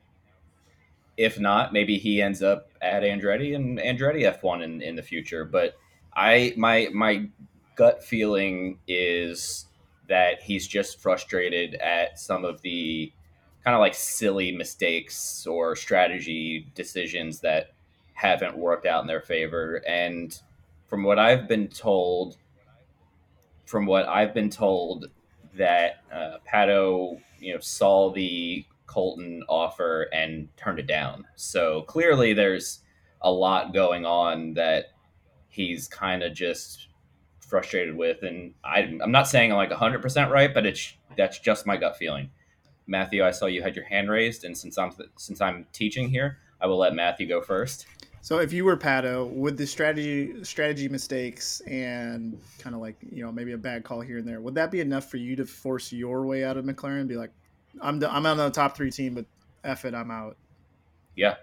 [1.18, 5.04] if not, maybe he ends up at Andretti and Andretti F one in, in the
[5.04, 5.44] future.
[5.44, 5.76] But
[6.16, 7.28] I my my
[7.80, 9.68] gut feeling is
[10.10, 13.10] that he's just frustrated at some of the
[13.64, 17.72] kind of like silly mistakes or strategy decisions that
[18.16, 19.82] haven't worked out in their favor.
[19.88, 20.38] And
[20.88, 22.36] from what I've been told,
[23.66, 25.06] from what I've been told,
[25.56, 31.26] that uh, Pato, you know, saw the Colton offer and turned it down.
[31.38, 32.82] So clearly, there's
[33.22, 34.88] a lot going on that
[35.48, 36.89] he's kind of just
[37.50, 38.24] frustrated with.
[38.24, 41.98] And I, I'm not saying I'm like 100% right, but it's that's just my gut
[41.98, 42.30] feeling.
[42.88, 46.40] Matthew, I saw you had your hand raised, and since I'm since I'm teaching here,
[46.60, 47.86] I will let Matthew go first.
[48.22, 53.24] So if you were Pato, would the strategy strategy mistakes and kind of like you
[53.24, 55.46] know maybe a bad call here and there, would that be enough for you to
[55.46, 57.02] force your way out of McLaren?
[57.02, 57.32] And be like,
[57.82, 59.26] I'm the, I'm on the top three team, but
[59.64, 60.36] F it, I'm out.
[61.16, 61.36] Yeah,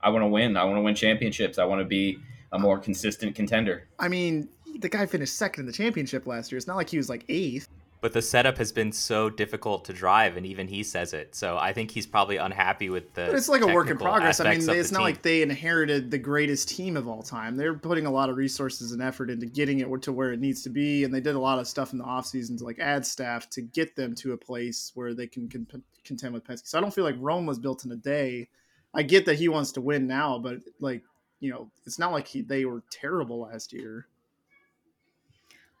[0.00, 0.56] I want to win.
[0.56, 1.58] I want to win championships.
[1.58, 2.18] I want to be
[2.52, 3.86] a more consistent contender.
[3.98, 6.56] I mean, the guy finished second in the championship last year.
[6.56, 7.68] It's not like he was like eighth.
[8.00, 11.34] But the setup has been so difficult to drive, and even he says it.
[11.34, 13.24] So I think he's probably unhappy with the.
[13.26, 14.40] But it's like a work in progress.
[14.40, 15.04] I mean, it's not team.
[15.04, 17.56] like they inherited the greatest team of all time.
[17.56, 20.62] They're putting a lot of resources and effort into getting it to where it needs
[20.64, 23.06] to be, and they did a lot of stuff in the offseason to like add
[23.06, 26.66] staff to get them to a place where they can con- contend with Penske.
[26.66, 28.48] So I don't feel like Rome was built in a day.
[28.92, 31.04] I get that he wants to win now, but like
[31.40, 34.06] you know, it's not like he, they were terrible last year.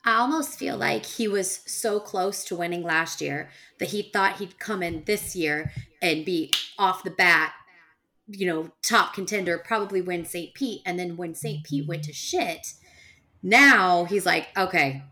[0.04, 4.36] I almost feel like he was so close to winning last year that he thought
[4.36, 7.54] he'd come in this year and be off the bat,
[8.26, 10.52] you know, top contender, probably win St.
[10.52, 10.82] Pete.
[10.84, 11.64] And then when St.
[11.64, 12.74] Pete went to shit,
[13.42, 15.04] now he's like, okay,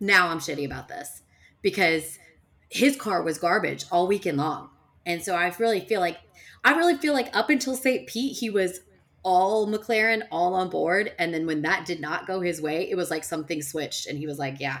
[0.00, 1.22] now I'm shitty about this
[1.62, 2.18] because
[2.68, 4.70] his car was garbage all weekend long.
[5.06, 6.18] And so I really feel like,
[6.64, 8.08] I really feel like up until St.
[8.08, 8.80] Pete, he was
[9.22, 11.12] all McLaren, all on board.
[11.18, 14.18] And then when that did not go his way, it was like something switched and
[14.18, 14.80] he was like, yeah,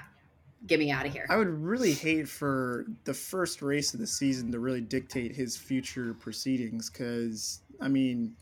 [0.66, 1.26] get me out of here.
[1.28, 5.56] I would really hate for the first race of the season to really dictate his
[5.56, 8.34] future proceedings because, I mean,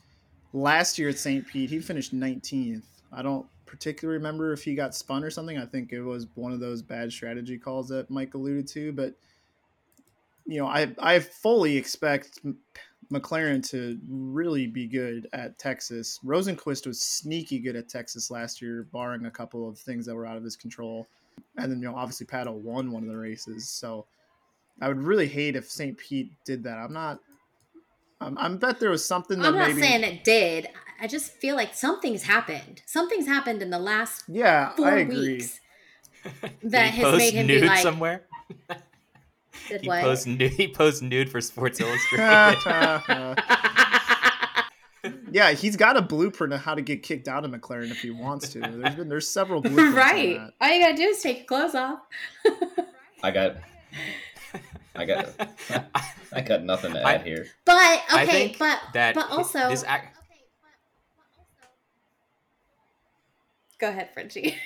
[0.53, 1.47] last year at St.
[1.47, 2.85] Pete, he finished 19th.
[3.13, 5.59] I don't particularly remember if he got spun or something.
[5.59, 9.15] I think it was one of those bad strategy calls that Mike alluded to, but
[10.47, 12.41] you know, I I fully expect
[13.12, 16.21] McLaren to really be good at Texas.
[16.25, 20.27] Rosenqvist was sneaky good at Texas last year, barring a couple of things that were
[20.27, 21.07] out of his control.
[21.57, 24.07] And then you know, obviously Pato won one of the races, so
[24.81, 25.97] I would really hate if St.
[25.97, 26.79] Pete did that.
[26.79, 27.21] I'm not.
[28.21, 29.81] I'm, I bet there was something that I'm not maybe.
[29.81, 30.68] saying it did.
[31.01, 32.83] I just feel like something's happened.
[32.85, 35.37] Something's happened in the last yeah, four I agree.
[35.37, 35.61] weeks
[36.64, 38.27] that has made him be like, somewhere.
[39.68, 40.03] did He what?
[40.03, 40.53] post nude.
[40.53, 42.25] He post nude for Sports Illustrated.
[45.31, 48.11] yeah, he's got a blueprint of how to get kicked out of McLaren if he
[48.11, 48.61] wants to.
[48.61, 49.92] There's been there's several blueprints.
[49.92, 50.38] on right.
[50.38, 50.53] that.
[50.61, 52.01] All you gotta do is take your clothes off.
[53.23, 53.57] I got,
[54.94, 55.29] I got,
[56.33, 57.47] I got nothing to I- add here.
[57.64, 60.05] But okay, but that but hi- also his ac-
[63.79, 64.57] Go ahead, Frenchie.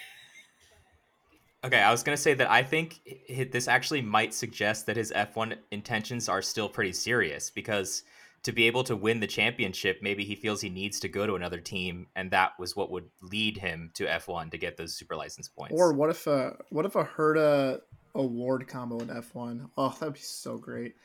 [1.65, 5.13] Okay, I was gonna say that I think hi- this actually might suggest that his
[5.13, 8.03] F1 intentions are still pretty serious because
[8.43, 11.37] to be able to win the championship, maybe he feels he needs to go to
[11.37, 15.15] another team, and that was what would lead him to F1 to get those super
[15.15, 15.75] license points.
[15.77, 17.81] Or what if a what if a Herta
[18.15, 19.71] O'Ward combo in F one?
[19.77, 20.97] Oh, that'd be so great.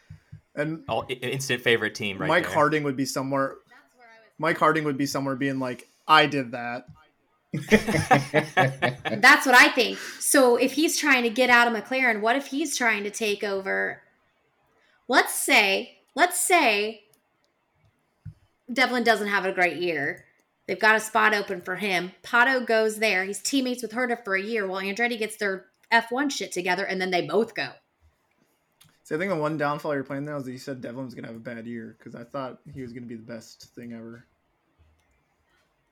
[0.55, 2.53] And oh, instant favorite team, right Mike there.
[2.53, 3.57] Harding would be somewhere.
[4.39, 6.87] Mike Harding would be somewhere being like, "I did that."
[7.69, 9.97] That's what I think.
[10.19, 13.43] So if he's trying to get out of McLaren, what if he's trying to take
[13.43, 14.01] over?
[15.07, 17.03] Let's say, let's say
[18.71, 20.25] Devlin doesn't have a great year.
[20.67, 22.11] They've got a spot open for him.
[22.23, 23.23] Pato goes there.
[23.23, 26.99] He's teammates with Herta for a year while Andretti gets their F1 shit together, and
[26.99, 27.69] then they both go.
[29.03, 31.15] See, I think the one downfall you're playing there is that you said Devlin was
[31.15, 33.93] gonna have a bad year because I thought he was gonna be the best thing
[33.93, 34.25] ever.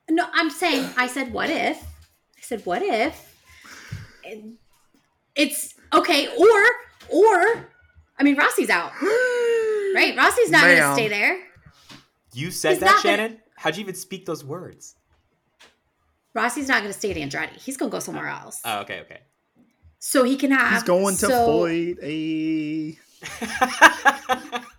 [0.10, 1.78] No, I'm saying, I said, what if?
[1.78, 3.36] I said, what if?
[5.36, 6.64] It's okay, or,
[7.10, 7.70] or,
[8.18, 10.14] I mean, Rossi's out, right?
[10.16, 11.40] Rossi's not going to stay there.
[12.34, 13.42] You said He's that, not gonna- Shannon?
[13.58, 14.96] How'd you even speak those words?
[16.36, 17.56] Rossi's not going to stay at Andretti.
[17.62, 18.44] He's going to go somewhere oh.
[18.44, 18.62] else.
[18.66, 19.22] Oh, okay, okay.
[20.00, 20.74] so he can have.
[20.74, 21.98] He's going to so, Floyd.
[22.04, 22.98] A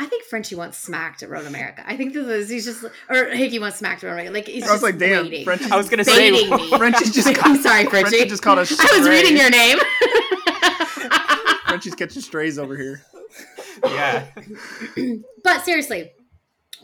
[0.00, 1.82] I think Frenchie wants smacked at Road America.
[1.84, 4.32] I think this is he's just or Hickey wants smacked at Road America.
[4.32, 5.44] Like he's I was just like, damn, waiting.
[5.44, 5.70] Frenchie.
[5.70, 6.68] I was gonna say baiting me.
[6.78, 8.10] Frenchie just I'm sorry, Frenchie.
[8.10, 8.72] Frenchie just called us.
[8.78, 9.78] I was reading your name.
[11.66, 13.02] Frenchie's catching strays over here.
[13.84, 14.26] yeah.
[15.42, 16.12] but seriously,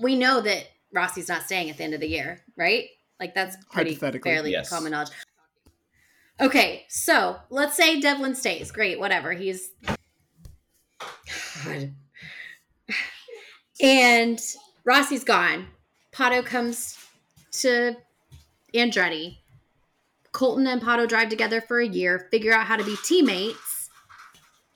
[0.00, 2.86] we know that Rossi's not staying at the end of the year, right?
[3.20, 4.68] Like that's pretty Hypothetically, fairly yes.
[4.68, 5.10] common knowledge.
[6.40, 8.72] Okay, so let's say Devlin stays.
[8.72, 9.32] Great, whatever.
[9.32, 9.70] He's
[11.64, 11.94] God.
[13.84, 14.40] And
[14.86, 15.66] Rossi's gone.
[16.10, 16.96] Pato comes
[17.60, 17.94] to
[18.72, 19.36] Andretti.
[20.32, 23.90] Colton and Pato drive together for a year, figure out how to be teammates,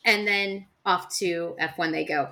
[0.04, 2.28] and then off to F1 they go.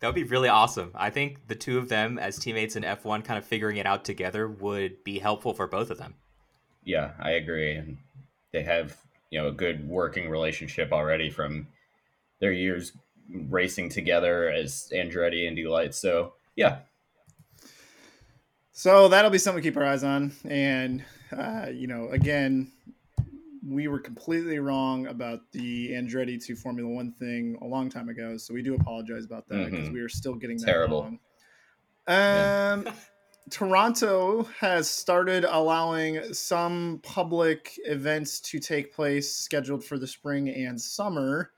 [0.00, 0.90] That would be really awesome.
[0.94, 4.04] I think the two of them as teammates in F1 kind of figuring it out
[4.04, 6.14] together would be helpful for both of them.
[6.84, 7.74] yeah, I agree.
[7.74, 7.96] And
[8.52, 8.98] they have,
[9.30, 11.68] you know, a good working relationship already from
[12.38, 12.92] their years
[13.30, 15.98] racing together as Andretti and Lights.
[15.98, 16.80] So, yeah,
[18.72, 20.32] So that'll be something to keep our eyes on.
[20.44, 21.04] And,
[21.36, 22.72] uh, you know, again,
[23.66, 28.36] we were completely wrong about the Andretti to Formula One thing a long time ago.
[28.36, 29.92] So we do apologize about that because Mhm.
[29.92, 31.02] we are still getting that Terrible.
[31.02, 31.18] wrong.
[32.08, 32.72] Yeah.
[32.72, 32.88] Um,
[33.50, 40.80] Toronto has started allowing some public events to take place scheduled for the spring and
[40.80, 41.52] summer.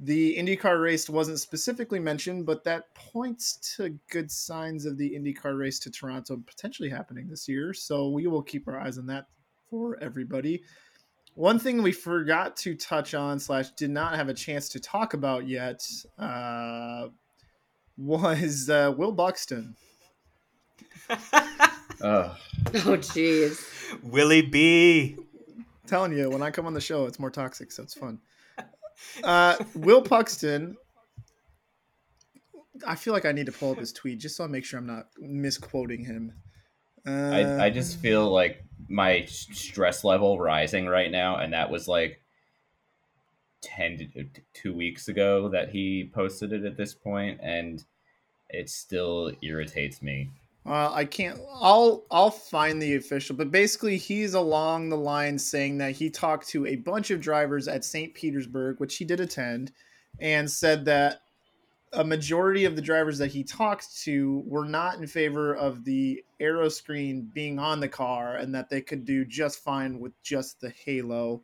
[0.00, 5.56] The IndyCar race wasn't specifically mentioned, but that points to good signs of the IndyCar
[5.56, 7.72] race to Toronto potentially happening this year.
[7.72, 9.28] So we will keep our eyes on that
[9.70, 10.62] for everybody.
[11.34, 15.14] One thing we forgot to touch on slash did not have a chance to talk
[15.14, 15.86] about yet
[16.18, 17.08] uh,
[17.96, 19.76] was uh, Will Buxton.
[21.10, 21.20] Ugh.
[22.00, 22.36] Oh,
[22.72, 23.64] jeez.
[24.02, 25.16] Willie B.
[25.86, 28.18] telling you, when I come on the show, it's more toxic, so it's fun.
[29.22, 30.76] Uh, Will Buxton.
[32.86, 34.78] I feel like I need to pull up his tweet just so I make sure
[34.78, 36.32] I'm not misquoting him.
[37.06, 41.86] Uh, I, I just feel like my stress level rising right now, and that was
[41.86, 42.20] like
[43.62, 47.84] 10 to two weeks ago that he posted it at this point, and
[48.48, 50.30] it still irritates me.
[50.66, 51.38] Uh, I can't.
[51.60, 56.48] I'll I'll find the official, but basically he's along the line saying that he talked
[56.48, 58.14] to a bunch of drivers at St.
[58.14, 59.72] Petersburg, which he did attend,
[60.20, 61.20] and said that
[61.92, 66.24] a majority of the drivers that he talked to were not in favor of the
[66.40, 70.62] aero screen being on the car, and that they could do just fine with just
[70.62, 71.42] the halo.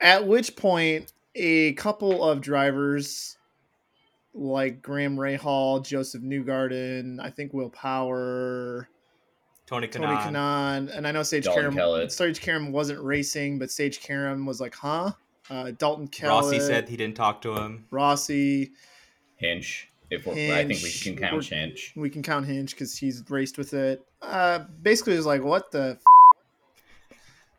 [0.00, 3.37] At which point, a couple of drivers
[4.38, 8.88] like Graham Rahal, Josef Newgarden, I think Will Power,
[9.66, 10.88] Tony Tony Kanaan.
[10.88, 11.74] Kanan, and I know Sage Dalton Karam.
[11.74, 12.12] Kellett.
[12.12, 15.12] Sage Karam wasn't racing, but Sage Karam was like, "Huh?"
[15.50, 17.86] Uh, Dalton Kellett, Rossi said he didn't talk to him.
[17.90, 18.70] Rossi.
[19.36, 21.92] Hinch, if we're, I think we can count Hinch.
[21.96, 24.04] We can count Hinch because he's raced with it.
[24.22, 26.02] Uh, basically, it was like, "What the." F-?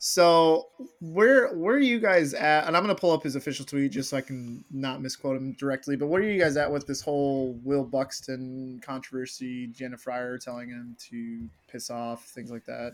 [0.01, 0.67] So
[1.01, 2.65] where where are you guys at?
[2.65, 5.51] And I'm gonna pull up his official tweet just so I can not misquote him
[5.59, 5.97] directly.
[5.97, 9.67] But where are you guys at with this whole Will Buxton controversy?
[9.67, 12.93] Jenna Fryer telling him to piss off, things like that.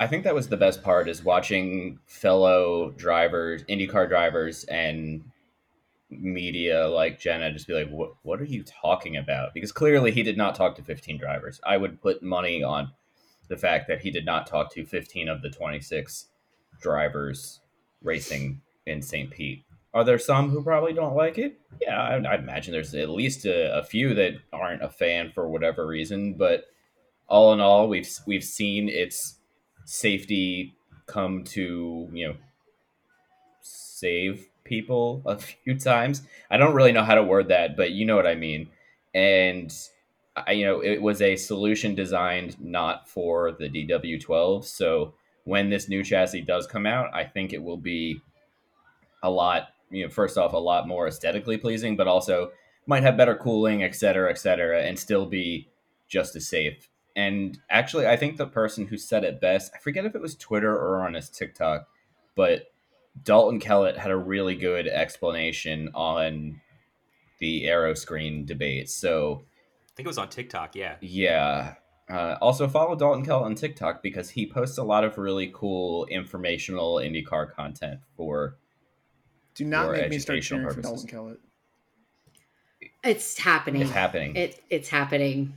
[0.00, 5.22] I think that was the best part is watching fellow drivers, IndyCar drivers, and
[6.10, 8.14] media like Jenna just be like, "What?
[8.22, 11.60] What are you talking about?" Because clearly he did not talk to 15 drivers.
[11.64, 12.90] I would put money on
[13.46, 16.26] the fact that he did not talk to 15 of the 26
[16.80, 17.60] drivers
[18.02, 19.30] racing in St.
[19.30, 19.64] Pete.
[19.92, 21.58] Are there some who probably don't like it?
[21.82, 25.48] Yeah, I, I imagine there's at least a, a few that aren't a fan for
[25.48, 26.34] whatever reason.
[26.34, 26.66] But
[27.28, 29.36] all in all, we've we've seen its
[29.84, 32.36] safety come to you know
[33.60, 36.22] save people a few times.
[36.50, 38.68] I don't really know how to word that, but you know what I mean.
[39.12, 39.72] And
[40.36, 44.64] I, you know, it was a solution designed not for the DW12.
[44.64, 45.14] So
[45.44, 48.20] when this new chassis does come out, I think it will be
[49.22, 49.68] a lot.
[49.90, 52.52] You know, first off, a lot more aesthetically pleasing, but also
[52.86, 55.68] might have better cooling, et cetera, et cetera, and still be
[56.08, 56.88] just as safe.
[57.16, 60.36] And actually, I think the person who said it best, I forget if it was
[60.36, 61.88] Twitter or on his TikTok,
[62.36, 62.70] but
[63.22, 66.60] Dalton Kellett had a really good explanation on
[67.40, 68.88] the aero screen debate.
[68.88, 69.42] So
[69.88, 70.76] I think it was on TikTok.
[70.76, 70.96] Yeah.
[71.00, 71.74] yeah.
[72.10, 76.06] Uh, also follow Dalton Kellett on TikTok because he posts a lot of really cool
[76.06, 78.56] informational IndyCar content for.
[79.54, 80.82] Do not For make me start educational cheering for.
[80.82, 81.38] Dalton Kellett.
[83.04, 83.82] It's happening.
[83.82, 84.36] It's happening.
[84.36, 85.54] It it's happening.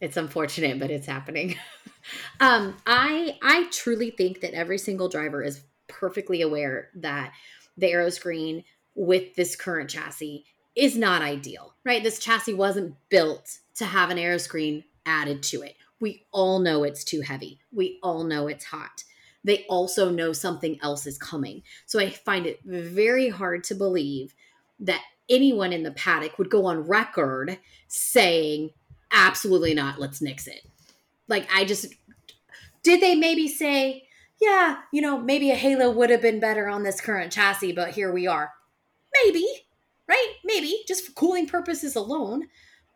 [0.00, 1.56] It's unfortunate, but it's happening.
[2.40, 7.32] um, I I truly think that every single driver is perfectly aware that
[7.76, 10.44] the aero screen with this current chassis
[10.76, 12.02] is not ideal, right?
[12.02, 15.76] This chassis wasn't built to have an aero screen added to it.
[16.00, 17.60] We all know it's too heavy.
[17.72, 19.04] We all know it's hot.
[19.42, 21.62] They also know something else is coming.
[21.86, 24.34] So I find it very hard to believe
[24.80, 28.70] that anyone in the paddock would go on record saying,
[29.12, 30.62] absolutely not, let's nix it.
[31.28, 31.86] Like, I just,
[32.82, 34.08] did they maybe say,
[34.40, 37.90] yeah, you know, maybe a Halo would have been better on this current chassis, but
[37.90, 38.50] here we are?
[39.24, 39.46] Maybe,
[40.08, 40.34] right?
[40.44, 42.48] Maybe, just for cooling purposes alone.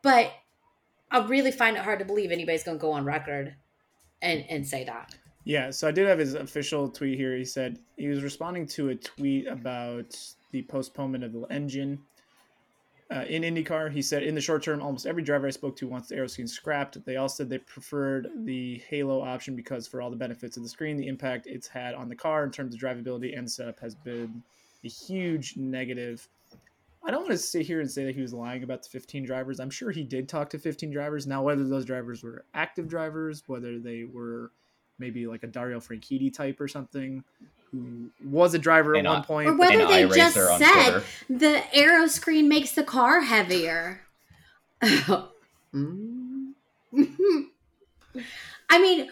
[0.03, 0.33] But
[1.11, 3.55] I really find it hard to believe anybody's going to go on record
[4.23, 5.14] and, and say that.
[5.44, 7.35] Yeah, so I did have his official tweet here.
[7.37, 10.18] He said he was responding to a tweet about
[10.51, 12.01] the postponement of the engine
[13.11, 13.90] uh, in IndyCar.
[13.90, 16.27] He said, in the short term, almost every driver I spoke to wants the aero
[16.27, 17.03] screen scrapped.
[17.05, 20.68] They all said they preferred the Halo option because, for all the benefits of the
[20.68, 23.94] screen, the impact it's had on the car in terms of drivability and setup has
[23.94, 24.42] been
[24.85, 26.29] a huge negative.
[27.09, 29.25] I don't want to sit here and say that he was lying about the 15
[29.25, 29.61] drivers.
[29.61, 31.27] I'm sure he did talk to 15 drivers.
[31.27, 34.53] Now, whether those drivers were active drivers, whether they were
[34.99, 37.25] maybe like a Dario Franchitti type or something
[37.71, 39.49] who was a driver at And one point.
[39.49, 41.03] Or whether they just said Twitter.
[41.31, 44.03] the aero screen makes the car heavier.
[44.83, 46.53] Mm.
[48.71, 49.09] I mean,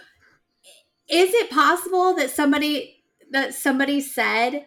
[1.09, 4.67] is it possible that somebody that somebody said,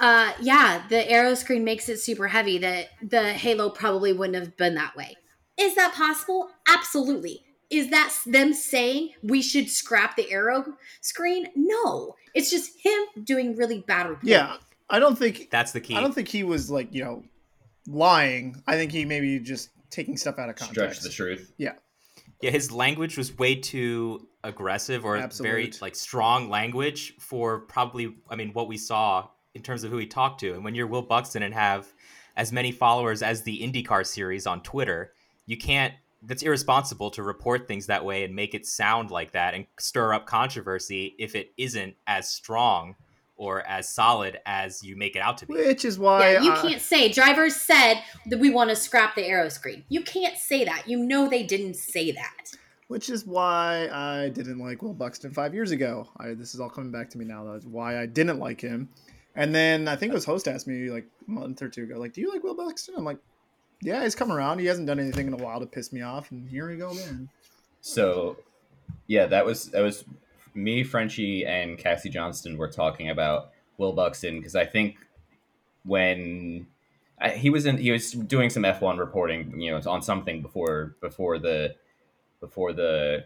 [0.00, 4.56] uh, yeah, the aero screen makes it super heavy, that the Halo probably wouldn't have
[4.56, 5.16] been that way?
[5.58, 6.50] Is that possible?
[6.68, 7.44] Absolutely.
[7.70, 11.48] Is that them saying we should scrap the aero screen?
[11.54, 12.14] No.
[12.34, 14.30] It's just him doing really bad reporting.
[14.30, 14.56] yeah,
[14.90, 15.94] I don't think That's the key.
[15.94, 17.22] I don't think he was like you know
[17.86, 18.62] lying.
[18.66, 21.02] I think he maybe just taking stuff out of Stretch context.
[21.04, 21.52] the truth.
[21.56, 21.74] Yeah,
[22.42, 28.36] Yeah, his language was way too aggressive or very like strong language for probably I
[28.36, 30.54] mean what we saw in terms of who he talked to.
[30.54, 31.86] And when you're Will Buxton and have
[32.36, 35.12] as many followers as the IndyCar series on Twitter,
[35.46, 35.94] you can't
[36.26, 40.14] that's irresponsible to report things that way and make it sound like that and stir
[40.14, 42.94] up controversy if it isn't as strong
[43.36, 45.52] or as solid as you make it out to be.
[45.52, 47.96] Which is why Yeah, you I- can't say drivers said
[48.30, 49.84] that we want to scrap the aero screen.
[49.90, 50.84] You can't say that.
[50.88, 52.52] You know they didn't say that.
[52.88, 56.08] Which is why I didn't like Will Buxton five years ago.
[56.18, 57.44] I, this is all coming back to me now.
[57.44, 58.88] That's why I didn't like him.
[59.36, 61.98] And then I think it was host asked me like a month or two ago,
[61.98, 63.18] like, "Do you like Will Buxton?" I'm like,
[63.82, 64.60] "Yeah, he's come around.
[64.60, 66.90] He hasn't done anything in a while to piss me off." And here we go
[66.90, 67.28] again.
[67.80, 68.36] So,
[69.06, 70.04] yeah, that was that was
[70.54, 74.96] me, Frenchie, and Cassie Johnston were talking about Will Buxton because I think
[75.84, 76.66] when
[77.20, 80.42] I, he was in, he was doing some F one reporting, you know, on something
[80.42, 81.74] before before the
[82.40, 83.24] before the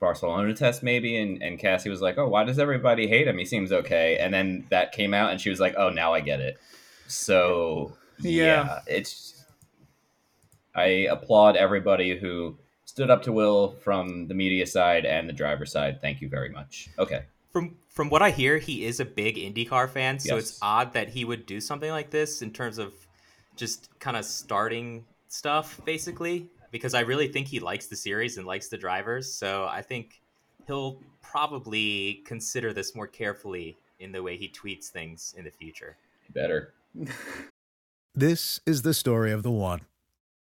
[0.00, 3.38] Barcelona test, maybe, and and Cassie was like, "Oh, why does everybody hate him?
[3.38, 6.20] He seems okay." And then that came out, and she was like, "Oh, now I
[6.20, 6.58] get it."
[7.06, 8.44] So Yeah.
[8.44, 9.44] yeah it's
[10.74, 15.66] I applaud everybody who stood up to Will from the media side and the driver
[15.66, 16.00] side.
[16.00, 16.88] Thank you very much.
[16.98, 17.24] Okay.
[17.52, 20.50] From from what I hear, he is a big IndyCar fan, so Yes.
[20.50, 22.92] it's odd that he would do something like this in terms of
[23.54, 26.50] just kind of starting stuff, basically.
[26.74, 30.20] Because I really think he likes the series and likes the drivers, so I think
[30.66, 35.96] he'll probably consider this more carefully in the way he tweets things in the future.
[36.30, 36.74] Better.
[38.16, 39.80] This is the story of the one.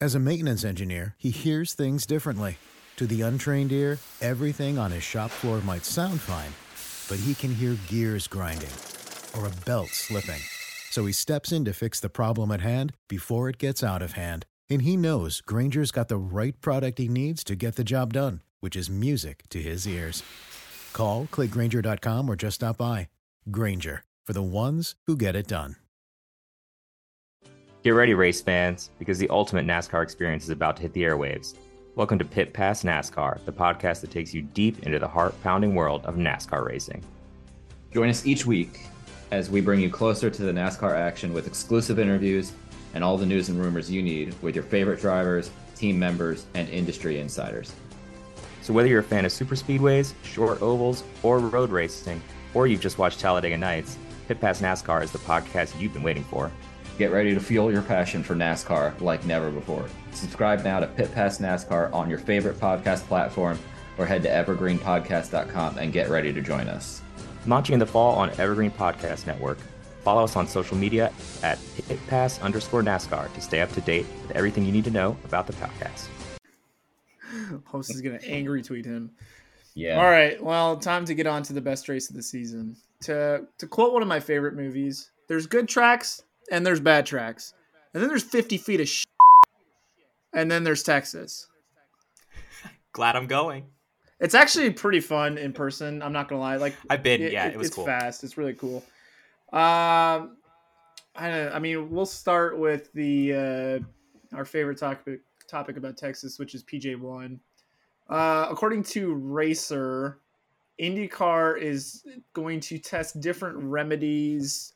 [0.00, 2.56] As a maintenance engineer, he hears things differently.
[2.96, 6.54] To the untrained ear, everything on his shop floor might sound fine,
[7.10, 8.72] but he can hear gears grinding
[9.36, 10.40] or a belt slipping.
[10.90, 14.12] So he steps in to fix the problem at hand before it gets out of
[14.12, 14.46] hand.
[14.70, 18.42] And he knows Grainger's got the right product he needs to get the job done,
[18.60, 20.22] which is music to his ears.
[20.92, 23.08] Call, clickgrainger.com, or just stop by.
[23.50, 25.76] Granger, for the ones who get it done.
[27.82, 31.54] Get ready, race fans, because the ultimate NASCAR experience is about to hit the airwaves.
[31.94, 35.74] Welcome to Pit Pass NASCAR, the podcast that takes you deep into the heart pounding
[35.74, 37.02] world of NASCAR racing.
[37.90, 38.80] Join us each week
[39.30, 42.52] as we bring you closer to the NASCAR action with exclusive interviews
[42.94, 46.68] and all the news and rumors you need with your favorite drivers, team members, and
[46.68, 47.72] industry insiders.
[48.62, 52.22] So, whether you're a fan of super speedways, short ovals, or road racing,
[52.54, 56.24] or you've just watched Talladega Nights, Pit Pass NASCAR is the podcast you've been waiting
[56.24, 56.50] for.
[56.98, 59.86] Get ready to fuel your passion for NASCAR like never before.
[60.10, 63.58] Subscribe now to Pit Pass NASCAR on your favorite podcast platform
[63.96, 67.00] or head to evergreenpodcast.com and get ready to join us.
[67.46, 69.58] Launching in the fall on Evergreen Podcast Network.
[70.02, 74.36] Follow us on social media at pitpass underscore NASCAR to stay up to date with
[74.36, 76.08] everything you need to know about the podcast.
[77.66, 79.10] Host is gonna angry tweet him.
[79.74, 79.98] Yeah.
[79.98, 82.76] All right, well, time to get on to the best race of the season.
[83.02, 87.54] To to quote one of my favorite movies, there's good tracks and there's bad tracks,
[87.92, 89.06] and then there's 50 feet of shit,
[90.32, 91.48] and then there's Texas.
[92.92, 93.66] Glad I'm going.
[94.20, 96.02] It's actually pretty fun in person.
[96.02, 96.56] I'm not gonna lie.
[96.56, 97.84] Like I've been, yeah, it was it's cool.
[97.84, 98.24] fast.
[98.24, 98.84] It's really cool.
[99.52, 100.36] Um,
[101.16, 101.50] I.
[101.52, 106.62] I mean, we'll start with the uh, our favorite topic topic about Texas, which is
[106.64, 107.40] PJ one.
[108.08, 110.18] Uh, according to Racer,
[110.80, 114.74] IndyCar is going to test different remedies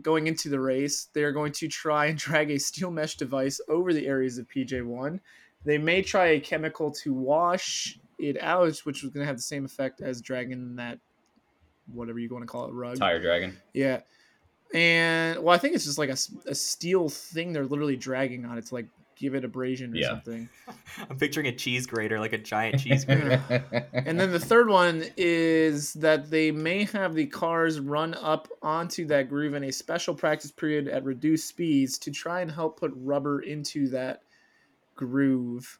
[0.00, 1.08] going into the race.
[1.12, 4.48] They are going to try and drag a steel mesh device over the areas of
[4.48, 5.20] PJ1.
[5.64, 9.42] They may try a chemical to wash it out, which was going to have the
[9.42, 10.98] same effect as dragging that,
[11.92, 12.98] whatever you want to call it, rug.
[12.98, 13.56] Tire Dragon.
[13.72, 14.00] Yeah.
[14.74, 18.66] And, well, I think it's just like a steel thing they're literally dragging on it
[18.66, 18.86] to like
[19.16, 20.08] give it abrasion or Yeah.
[20.08, 20.48] something.
[21.10, 23.42] I'm picturing a cheese grater, like a giant cheese grater.
[23.92, 29.04] And then the third one is that they may have the cars run up onto
[29.06, 32.92] that groove in a special practice period at reduced speeds to try and help put
[32.96, 34.22] rubber into that
[34.96, 35.78] groove.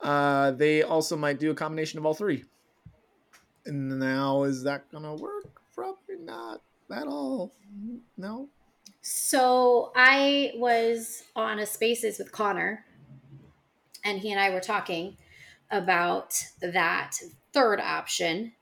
[0.00, 2.44] Uh, they also might do a combination of all three.
[3.68, 5.60] And now, is that to work?
[5.74, 7.52] Probably not at all.
[8.16, 8.48] No.
[9.02, 12.86] So I was on a spaces with Connor,
[14.04, 15.18] and he and I were talking
[15.70, 17.12] about that
[17.52, 18.52] third option.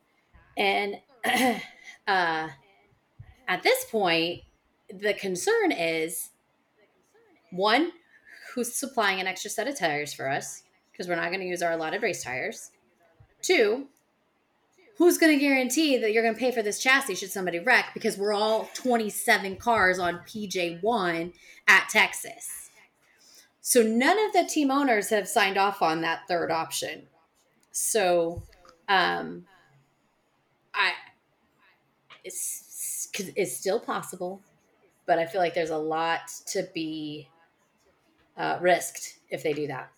[0.57, 2.49] And uh,
[3.49, 4.43] at this point,
[4.93, 6.31] the concern is
[7.51, 7.93] one,
[8.55, 10.65] who's supplying an extra set of tires for us?
[10.91, 12.71] Because we're not going to use our allotted race tires.
[13.41, 13.87] Two,
[14.97, 17.91] who's going to guarantee that you're going to pay for this chassis should somebody wreck
[17.95, 21.33] because we're all 27 cars on PJ1
[21.69, 22.71] at Texas.
[23.61, 27.09] So none of the team owners have signed off on that third option.
[27.73, 28.43] So
[28.89, 29.45] um
[30.73, 30.93] I
[32.25, 34.43] it's it's still possible,
[35.07, 37.29] but I feel like there's a lot to be
[38.37, 39.91] uh, risked if they do that.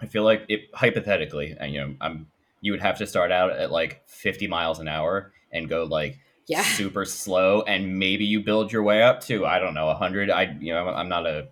[0.00, 2.26] I feel like it hypothetically, you know, I'm
[2.60, 6.18] you would have to start out at like 50 miles an hour and go like
[6.46, 6.62] Yeah.
[6.78, 10.30] super slow, and maybe you build your way up to I don't know 100.
[10.30, 11.48] I you know I'm not a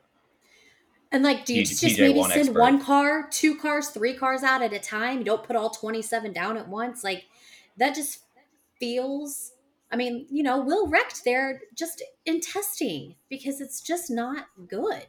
[1.12, 2.58] And like, do you T- just maybe PJ1 send expert.
[2.60, 5.18] one car, two cars, three cars out at a time?
[5.18, 7.04] You don't put all 27 down at once.
[7.04, 7.24] Like,
[7.78, 8.20] that just
[8.80, 9.52] feels.
[9.90, 15.06] I mean, you know, Will wrecked there just in testing because it's just not good.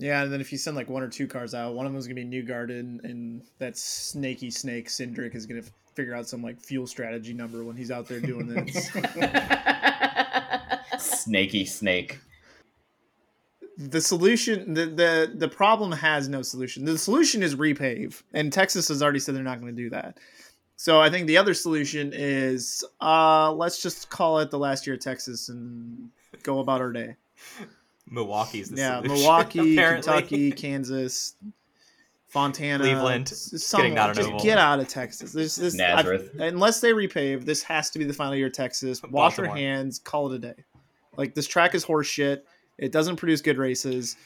[0.00, 2.06] Yeah, and then if you send like one or two cars out, one of them's
[2.06, 5.62] gonna be Newgarden, and that snaky snake Cindric is gonna
[5.94, 8.90] figure out some like fuel strategy number when he's out there doing this.
[10.98, 12.18] snaky snake.
[13.76, 16.84] the solution, the, the the problem has no solution.
[16.84, 20.18] The solution is repave, and Texas has already said they're not going to do that.
[20.76, 24.94] So I think the other solution is uh, let's just call it the last year
[24.94, 26.08] of Texas and
[26.42, 27.16] go about our day.
[28.10, 30.12] Milwaukee's the yeah, solution, Milwaukee, apparently.
[30.12, 31.34] Kentucky, Kansas,
[32.28, 33.26] Fontana, Cleveland.
[33.26, 33.90] getting somewhere.
[33.90, 35.32] not Just get out of Texas.
[35.32, 36.30] This, this, Nazareth.
[36.34, 39.00] I've- unless they repave, this has to be the final year of Texas.
[39.10, 40.64] Wash your hands, call it a day.
[41.16, 42.46] Like this track is horse shit.
[42.78, 44.16] It doesn't produce good races.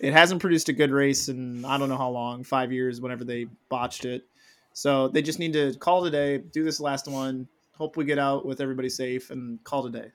[0.00, 3.24] It hasn't produced a good race in I don't know how long, five years, whenever
[3.24, 4.24] they botched it.
[4.72, 8.04] So they just need to call it a day, do this last one, hope we
[8.04, 10.08] get out with everybody safe, and call it a day.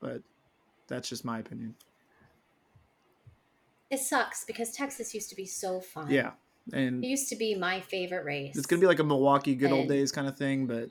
[0.00, 0.22] But
[0.88, 1.74] that's just my opinion.
[3.90, 6.10] It sucks because Texas used to be so fun.
[6.10, 6.32] Yeah,
[6.72, 8.56] and It used to be my favorite race.
[8.56, 10.66] it's gonna be like a Milwaukee good old days kind of thing.
[10.66, 10.88] But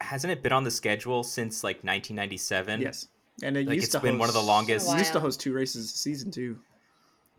[0.00, 2.80] Hasn't it been on the schedule since like 1997?
[2.80, 3.06] yes,
[3.42, 5.20] and it Like, used it's to been one of the host- longest- it used to
[5.20, 6.58] host two races a season too.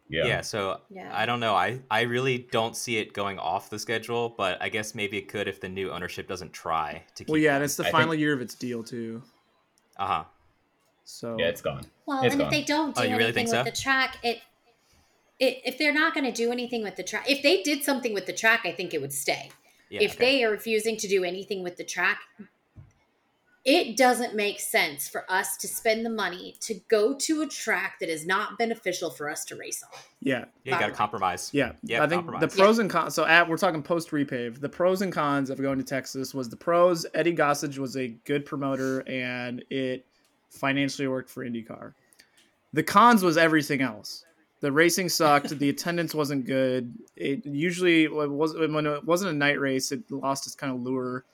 [0.10, 0.26] Yeah.
[0.26, 0.42] Yeah.
[0.42, 1.10] so Yeah.
[1.14, 1.56] I don't know.
[1.56, 5.28] I I really don't see it going off the schedule, but I guess maybe it
[5.28, 7.30] could if the new ownership doesn't try to keep.
[7.30, 9.24] Well, yeah, and it's the I final think- year of its deal too.
[9.98, 10.24] Uh huh.
[11.06, 11.86] So Yeah, it's gone.
[12.06, 12.54] Well, It's and gone.
[12.54, 13.72] if they don't oh, do Oh, you really anything think with so?
[13.72, 14.40] the track, it,
[15.40, 18.14] it if they're not going to do anything with the track, if they did something
[18.14, 19.52] with the track, I think it would stay.
[19.90, 20.02] Yeah.
[20.04, 20.26] if okay.
[20.38, 22.20] they are refusing to do anything with the track,
[23.66, 27.98] it doesn't make sense for us to spend the money to go to a track
[28.02, 29.90] that is not beneficial for us to race on.
[30.20, 31.50] yeah, yeah, you got to compromise.
[31.54, 32.56] Yeah, Yeah, I think the compromise.
[32.56, 33.14] pros and cons.
[33.16, 34.60] So at we're talking post repave.
[34.60, 37.06] The pros and cons of going to Texas was the pros.
[37.14, 40.06] Eddie Gossage was a good promoter, and it
[40.54, 41.94] financially worked for IndyCar.
[42.74, 44.26] The cons was everything else.
[44.62, 45.50] The racing sucked.
[45.60, 46.94] the attendance wasn't good.
[47.16, 49.92] It usually it was when it wasn't a night race.
[49.92, 51.26] It lost its kind of lure.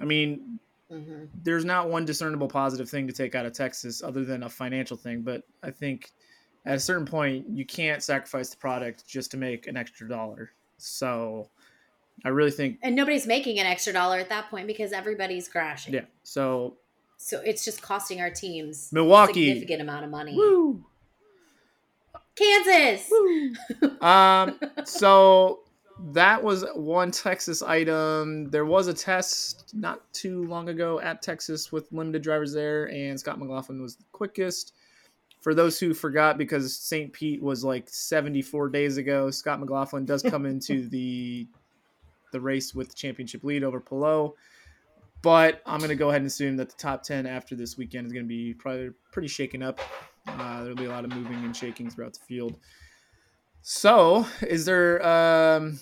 [0.00, 0.58] I mean,
[0.90, 1.28] Mhm.
[1.42, 4.96] there's not one discernible positive thing to take out of Texas other than a financial
[4.96, 5.22] thing.
[5.22, 6.10] But I think
[6.64, 10.52] at a certain point, you can't sacrifice the product just to make an extra dollar.
[10.78, 11.48] So
[12.24, 15.92] I really think, And nobody's making an extra dollar at that point because everybody's crashing.
[15.94, 16.04] yeah.
[16.24, 16.76] So
[17.22, 19.46] So it's just costing our teams Milwaukee.
[19.48, 20.34] significant amount of money.
[20.36, 20.84] woo.
[22.34, 23.10] Kansas.
[24.00, 25.60] Um, so
[26.12, 28.50] that was one Texas item.
[28.50, 33.18] There was a test not too long ago at Texas with limited drivers there, and
[33.18, 34.74] Scott McLaughlin was the quickest.
[35.40, 37.12] For those who forgot, because St.
[37.12, 41.46] Pete was like 74 days ago, Scott McLaughlin does come into the
[42.32, 44.34] the race with the championship lead over Palou.
[45.22, 48.06] But I'm going to go ahead and assume that the top 10 after this weekend
[48.06, 49.80] is going to be probably pretty shaken up.
[50.26, 52.56] Uh, there'll be a lot of moving and shaking throughout the field.
[53.62, 55.04] So, is there?
[55.06, 55.78] Um,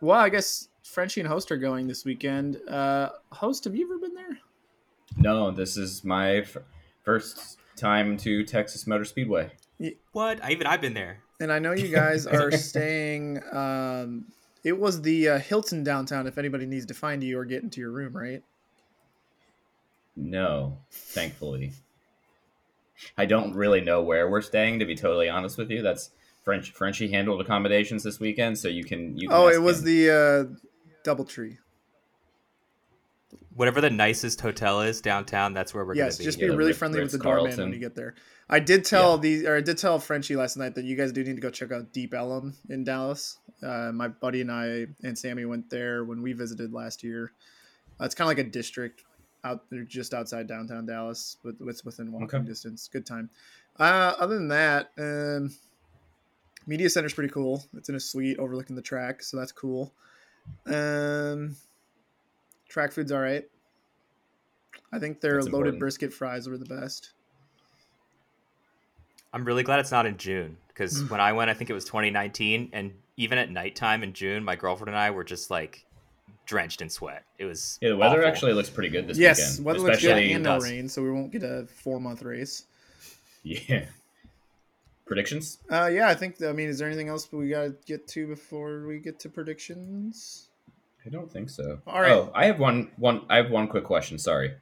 [0.00, 2.60] well, I guess Frenchie and Host are going this weekend.
[2.68, 4.38] Uh, Host, have you ever been there?
[5.16, 6.56] No, this is my f-
[7.04, 9.50] first time to Texas Motor Speedway.
[10.12, 10.42] What?
[10.42, 11.18] I, even I've been there.
[11.40, 13.42] And I know you guys are staying.
[13.52, 14.26] Um,
[14.62, 16.26] it was the uh, Hilton downtown.
[16.26, 18.42] If anybody needs to find you or get into your room, right?
[20.16, 21.72] No, thankfully.
[23.18, 25.82] I don't really know where we're staying, to be totally honest with you.
[25.82, 26.10] That's
[26.44, 26.72] French.
[26.72, 29.16] Frenchie handled accommodations this weekend, so you can.
[29.18, 29.84] You can Oh, it was him.
[29.84, 30.44] the uh,
[31.08, 31.58] DoubleTree.
[33.54, 36.24] Whatever the nicest hotel is downtown, that's where we're Yes, gonna be.
[36.26, 37.50] just be the really Ritz- friendly with the Ritz-Carlton.
[37.50, 38.14] doorman when you get there.
[38.48, 41.24] I did tell these, or I did tell Frenchy last night that you guys do
[41.24, 43.38] need to go check out Deep Ellum in Dallas.
[43.62, 47.32] Uh, my buddy and I and Sammy went there when we visited last year.
[48.00, 49.02] Uh, it's kind of like a district
[49.46, 52.48] out there just outside downtown Dallas, but it's within walking Okay.
[52.48, 52.88] distance.
[52.88, 53.30] Good time.
[53.78, 55.54] Uh, other than that, um,
[56.66, 57.64] media center's pretty cool.
[57.74, 59.94] It's in a suite overlooking the track, so that's cool.
[60.66, 61.56] Um,
[62.68, 63.44] track food's all right.
[64.92, 65.78] I think their That's loaded important.
[65.80, 67.12] brisket fries were the best.
[69.32, 71.10] I'm really glad it's not in June because Mm.
[71.10, 74.56] when I went, I think it was 2019, and even at nighttime in June, my
[74.56, 75.85] girlfriend and I were just like
[76.46, 77.24] drenched in sweat.
[77.38, 78.28] It was Yeah, the weather awful.
[78.30, 79.64] actually looks pretty good this yes, weekend.
[79.66, 82.66] weather looks good especially and no rain, so we won't get a four month race.
[83.42, 83.86] yeah.
[85.06, 85.58] Predictions?
[85.70, 86.42] Uh, yeah, I think.
[86.42, 90.48] I mean, is there anything else we gotta get to before we get to predictions?
[91.04, 91.78] I don't think so.
[91.86, 92.10] All right.
[92.10, 92.90] Oh, I have one.
[92.96, 93.22] One.
[93.30, 94.18] I have one quick question.
[94.18, 94.54] Sorry.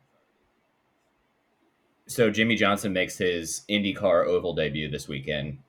[2.07, 5.61] So Jimmie Johnson makes his IndyCar Oval debut this weekend.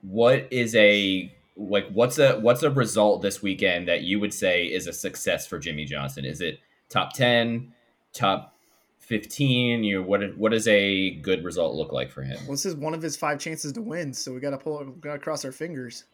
[0.00, 1.88] What is a like?
[1.90, 5.58] What's a what's a result this weekend that you would say is a success for
[5.58, 6.24] Jimmie Johnson?
[6.24, 7.74] Is it top ten,
[8.12, 8.54] top
[8.98, 9.84] fifteen?
[9.84, 10.36] You what?
[10.38, 12.38] What does a good result look like for him?
[12.42, 14.84] Well, this is one of his five chances to win, so we gotta pull.
[14.84, 16.04] We gotta cross our fingers.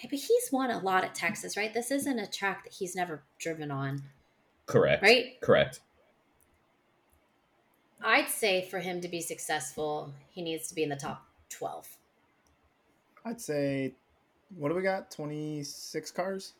[0.00, 1.74] But he's won a lot at Texas, right?
[1.74, 4.00] This isn't a track that he's never driven on,
[4.66, 5.02] Correct.
[5.02, 5.40] right?
[5.40, 5.80] Correct.
[8.00, 11.97] I'd say for him to be successful, he needs to be in the top 12.
[13.24, 13.94] I'd say,
[14.56, 15.10] what do we got?
[15.10, 16.54] Twenty six cars.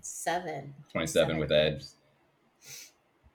[0.00, 0.74] Seven.
[0.92, 1.82] Twenty-seven with Ed.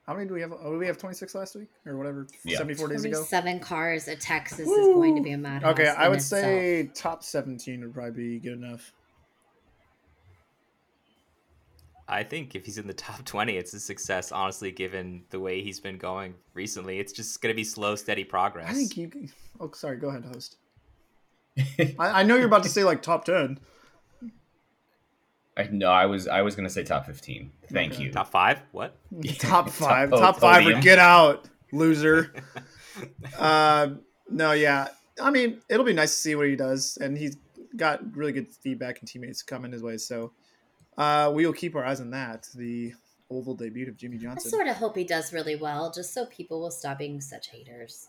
[0.06, 0.52] How many do we have?
[0.52, 2.26] Oh, we have twenty six last week or whatever.
[2.44, 2.58] Yeah.
[2.58, 3.22] Seventy four days ago.
[3.22, 5.72] Seven cars at Texas is going to be a madhouse.
[5.72, 6.42] Okay, I in would itself.
[6.42, 8.92] say top seventeen would probably be good enough.
[12.08, 15.62] I think if he's in the top 20, it's a success, honestly, given the way
[15.62, 16.98] he's been going recently.
[16.98, 18.68] It's just going to be slow, steady progress.
[18.68, 19.28] I think you.
[19.60, 19.96] Oh, sorry.
[19.96, 20.56] Go ahead, host.
[21.98, 23.58] I, I know you're about to say like top ten.
[25.56, 27.52] I no, I was I was gonna say top fifteen.
[27.72, 28.04] Thank Okay.
[28.04, 28.12] you.
[28.12, 28.62] Top five?
[28.72, 28.96] What?
[29.38, 32.34] top five, po- top five, or get out, loser.
[33.38, 33.88] uh,
[34.28, 34.88] no, yeah,
[35.20, 37.36] I mean, it'll be nice to see what he does, and he's
[37.76, 39.96] got really good feedback and teammates coming his way.
[39.96, 40.32] So
[40.96, 42.48] uh, we will keep our eyes on that.
[42.54, 42.92] The
[43.30, 44.48] oval debut of Jimmie Johnson.
[44.48, 47.48] I sort of hope he does really well, just so people will stop being such
[47.48, 48.08] haters.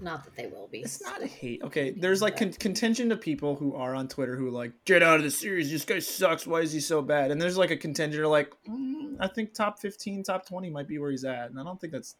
[0.00, 0.80] Not that they will be.
[0.80, 1.60] It's not a hate.
[1.64, 5.02] Okay, there's like con- contingent of people who are on Twitter who are like, get
[5.02, 5.72] out of the series.
[5.72, 6.46] This guy sucks.
[6.46, 7.32] Why is he so bad?
[7.32, 10.86] And there's like a contingent of like, mm, I think top 15, top 20 might
[10.86, 11.50] be where he's at.
[11.50, 12.14] And I don't think that's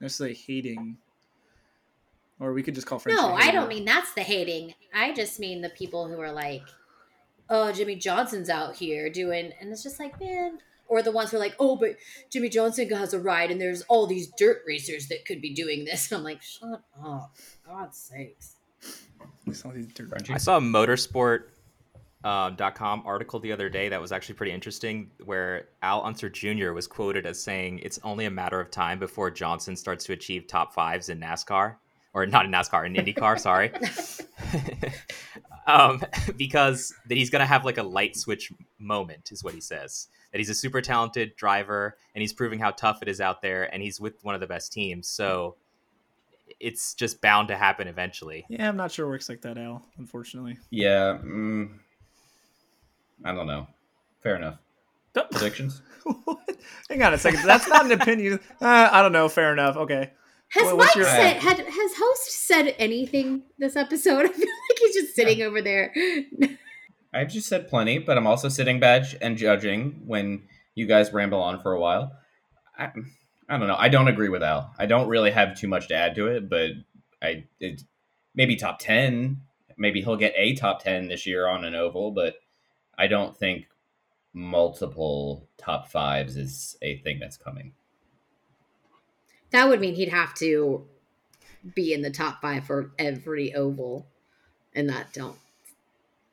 [0.00, 0.98] necessarily hating.
[2.40, 3.18] Or we could just call French.
[3.18, 4.74] No, I don't mean that's the hating.
[4.92, 6.64] I just mean the people who are like,
[7.48, 10.58] "Oh, Jimmie Johnson's out here doing," and it's just like, man.
[10.88, 11.96] Or the ones who are like, "Oh, but
[12.30, 15.84] Jimmie Johnson has a ride, and there's all these dirt racers that could be doing
[15.84, 17.34] this." And I'm like, shut up,
[17.66, 18.56] God's sakes.
[19.46, 20.34] It's all these dirt- Frenchie?
[20.34, 21.44] I saw a motorsport.
[22.24, 26.30] Um, dot .com article the other day that was actually pretty interesting where Al Unser
[26.30, 26.72] Jr.
[26.72, 30.46] was quoted as saying it's only a matter of time before Johnson starts to achieve
[30.46, 31.74] top fives in NASCAR
[32.14, 33.70] or not in NASCAR in IndyCar sorry
[35.66, 36.02] um,
[36.38, 40.38] because that he's gonna have like a light switch moment is what he says that
[40.38, 43.80] he's a super talented driver and he's proving how tough it is out there and
[43.80, 45.54] he's with one of the best teams so
[46.58, 49.84] it's just bound to happen eventually Yeah, I'm not sure it works like that, Al,
[49.96, 50.58] unfortunately.
[50.70, 51.18] Yeah.
[51.24, 51.78] Mm,
[53.24, 53.68] I don't know.
[54.22, 54.58] Fair enough.
[55.30, 55.80] Predictions?
[56.24, 56.38] What?
[56.90, 57.44] Hang on a second.
[57.46, 58.40] That's not an opinion.
[58.60, 59.28] Uh, I don't know.
[59.28, 59.76] Fair enough.
[59.76, 60.10] Okay.
[60.48, 61.36] Has What- what's Mike your- said?
[61.38, 64.24] Had, has host said anything this episode?
[64.24, 65.94] I feel like he's just sitting over there.
[67.14, 70.42] I've just said plenty, but I'm also sitting back and judging when
[70.74, 72.12] you guys ramble on for a while.
[72.76, 72.90] I,
[73.48, 73.76] I don't know.
[73.78, 74.74] I don't agree with Al.
[74.78, 76.70] I don't really have too much to add to it, but
[77.22, 77.82] I it,
[78.34, 79.42] maybe top ten.
[79.76, 82.36] Maybe he'll get a top ten this year on an oval, but
[82.98, 83.66] I don't think
[84.32, 87.72] multiple top fives is a thing that's coming.
[89.50, 90.84] That would mean he'd have to
[91.74, 94.08] be in the top five for every oval,
[94.74, 95.38] and that don't.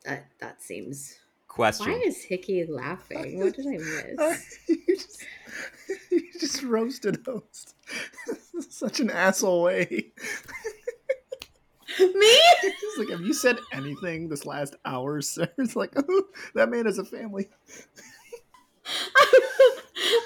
[0.06, 1.20] That that seems.
[1.48, 3.40] question Why is Hickey laughing?
[3.40, 4.60] What did I miss?
[4.68, 5.26] you, just,
[6.12, 7.76] you just roasted host.
[8.70, 10.12] Such an asshole way.
[12.00, 12.08] Me?
[12.64, 15.50] It's like, have you said anything this last hour, sir?
[15.58, 16.24] It's like, oh,
[16.56, 17.50] that man has a family.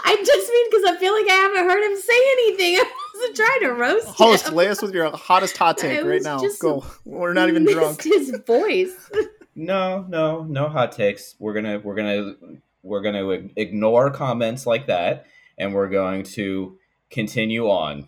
[0.06, 2.76] I just mean because I feel like I haven't heard him say anything.
[2.76, 4.56] I wasn't trying to roast Host, him.
[4.56, 6.40] lay us with your hottest hot I take right now.
[6.60, 6.86] Go.
[7.04, 8.04] We're not even missed drunk.
[8.04, 9.10] His voice.
[9.56, 11.36] No, no, no hot takes.
[11.40, 12.36] We're gonna we're gonna
[12.84, 15.26] we're gonna ignore comments like that,
[15.58, 16.78] and we're going to
[17.10, 18.08] continue on.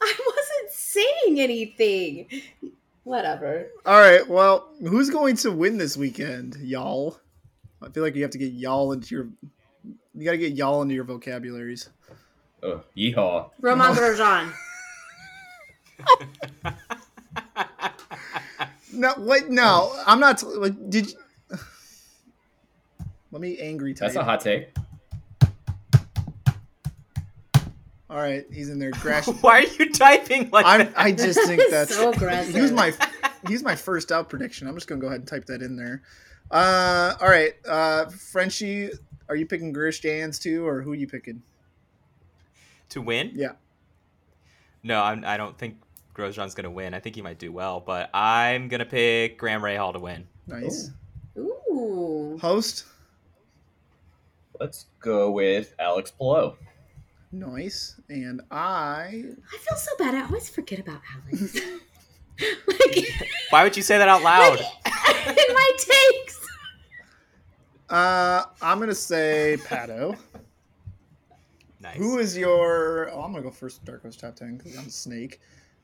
[0.00, 2.42] I wasn't saying anything.
[3.04, 3.68] Whatever.
[3.86, 4.26] All right.
[4.28, 7.18] Well, who's going to win this weekend, y'all?
[7.82, 9.28] I feel like you have to get y'all into your.
[10.14, 11.90] You got to get y'all into your vocabularies.
[12.62, 13.50] Oh, yeehaw!
[13.60, 14.52] Romain Grosjean.
[18.94, 20.42] No, wait, no, I'm not.
[20.42, 21.58] Like, did you?
[23.30, 24.12] Let me angry type.
[24.12, 24.68] That's a hot take.
[28.08, 28.90] All right, he's in there.
[29.00, 29.26] Grash.
[29.26, 30.92] Why are you typing like I'm, that?
[30.96, 32.54] I just think that's So aggressive.
[32.54, 32.92] He's my
[33.48, 34.68] use my first out prediction.
[34.68, 36.02] I'm just gonna go ahead and type that in there.
[36.50, 38.90] Uh, all right, uh, Frenchie,
[39.28, 41.42] are you picking Grish Jans too, or who are you picking?
[42.90, 43.32] to win?
[43.34, 43.52] Yeah,
[44.82, 45.78] No, I'm, I don't think
[46.14, 46.94] Grosjean's gonna win.
[46.94, 50.26] I think he might do well, but I'm gonna pick Graham Rahal to win.
[50.46, 50.90] nice.
[51.36, 52.38] Ooh.
[52.40, 52.84] Host,
[54.60, 56.54] Let's go with Alex Palou.
[57.32, 59.24] nice, and I.
[59.52, 60.14] I feel so bad.
[60.14, 61.00] I always forget about
[61.32, 61.54] Alex.
[62.68, 64.58] like, Why would you say that out loud?
[64.60, 66.46] like in my takes.
[67.90, 70.16] Uh, I'm gonna say Pato.
[71.80, 71.96] nice.
[71.96, 73.10] Who is your?
[73.12, 73.84] Oh, I'm gonna go first.
[73.84, 75.40] Dark horse top ten because I'm a snake.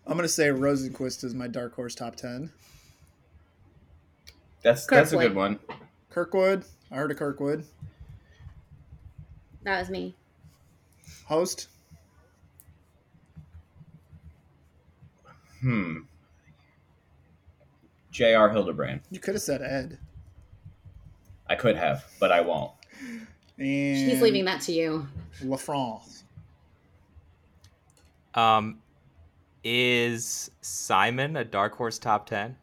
[0.06, 2.50] I'm gonna say Rosenqvist is my dark horse top ten.
[4.62, 5.58] That's that's a good one.
[6.10, 7.64] Kirkwood, I heard of Kirkwood.
[9.62, 10.14] That was me.
[11.26, 11.68] Host,
[15.60, 15.98] Hmm.
[18.10, 18.48] J.R.
[18.50, 19.02] Hildebrand.
[19.10, 19.98] you could have said Ed.
[21.48, 22.72] I could have, but I won't.
[23.00, 23.26] And
[24.10, 25.06] He's leaving that to you.
[25.44, 26.24] La France.
[28.34, 28.78] Um,
[29.64, 32.56] is Simon a dark horse top ten?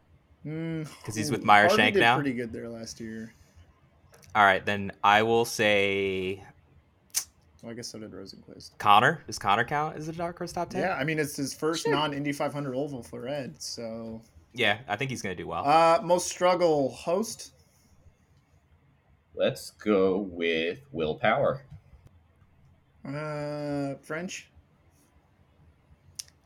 [0.44, 2.16] Because Because he's with Meyer Shank did now?
[2.16, 3.34] Pretty good there last year.
[4.36, 6.44] All right, then I will say
[7.62, 8.78] Well, I guess so did Rosenqvist.
[8.78, 9.22] Connor.
[9.28, 10.82] Does Connor count as a dark horse top ten?
[10.82, 11.92] Yeah, I mean it's his first Sure.
[11.94, 13.62] non-Indy 500 oval for Ed.
[13.62, 14.22] So,
[14.54, 15.66] Yeah, I think he's gonna do well.
[15.68, 17.52] uh, most struggle host.
[19.36, 21.62] Let's go with Will Power.
[23.06, 24.50] Uh, French.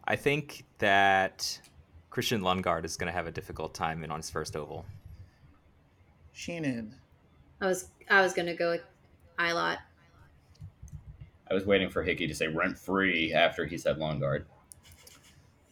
[0.05, 1.59] I think that
[2.09, 4.85] Christian Lundgaard is going to have a difficult time in on his first oval.
[6.33, 6.95] Shannon.
[7.61, 8.81] I was I was gonna go with
[9.37, 9.77] Ilott.
[11.49, 14.45] I was waiting for Hickey to say rent free after he said Lundgaard.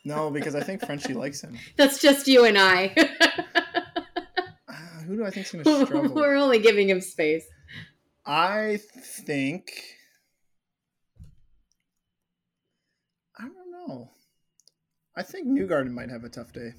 [0.05, 1.57] No, because I think Frenchie likes him.
[1.77, 2.95] That's just you and I.
[4.67, 4.73] Uh,
[5.07, 6.13] who do I think's going to struggle?
[6.13, 7.45] We're only giving him space.
[8.23, 9.71] I think.
[13.35, 14.11] I don't know.
[15.19, 16.71] I think Newgarden might have a tough day.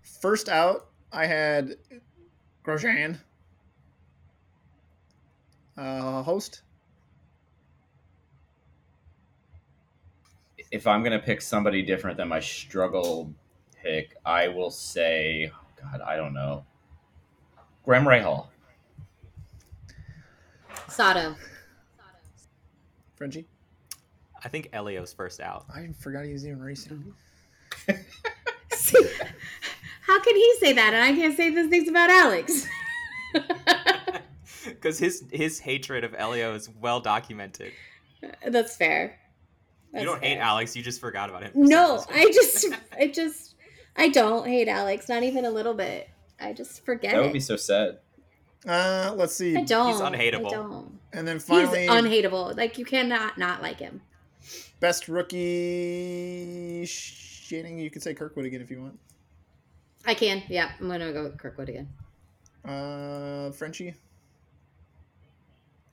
[0.00, 1.76] First out, I had
[2.64, 3.18] Grosjean.
[5.76, 6.62] Uh, host.
[10.70, 13.30] If I'm gonna pick somebody different than my struggle
[13.82, 15.52] pick, I will say,
[15.82, 16.64] God, I don't know,
[17.84, 18.46] Graham Rahal.
[20.88, 21.36] Sato.
[23.16, 23.46] Frenchie.
[24.44, 25.66] I think Elio's first out.
[25.74, 27.12] I forgot he was even racing.
[28.72, 29.06] See,
[30.06, 32.66] how can he say that and I can't say those things about Alex?
[34.64, 37.72] Because his his hatred of Elio is well documented.
[38.46, 39.18] That's fair.
[39.92, 40.38] That's you don't hate.
[40.38, 41.52] Alex, you just forgot about him.
[41.54, 42.04] No.
[42.10, 43.54] I just, I just,
[43.96, 46.08] I don't hate Alex, not even a little bit.
[46.40, 47.22] I just forget That it.
[47.24, 47.98] would be so sad.
[48.66, 49.56] Uh, let's see.
[49.56, 49.92] I don't.
[49.92, 50.48] He's unhateable.
[50.48, 50.98] I don't.
[51.12, 52.56] And then finally, He's unhateable.
[52.56, 54.02] Like you cannot not like him.
[54.80, 56.84] Best rookie.
[56.86, 58.98] Shannon, you can say Kirkwood again if you want.
[60.06, 60.42] I can.
[60.48, 61.88] Yeah, I'm gonna go with Kirkwood again.
[62.64, 63.94] Uh, Frenchie.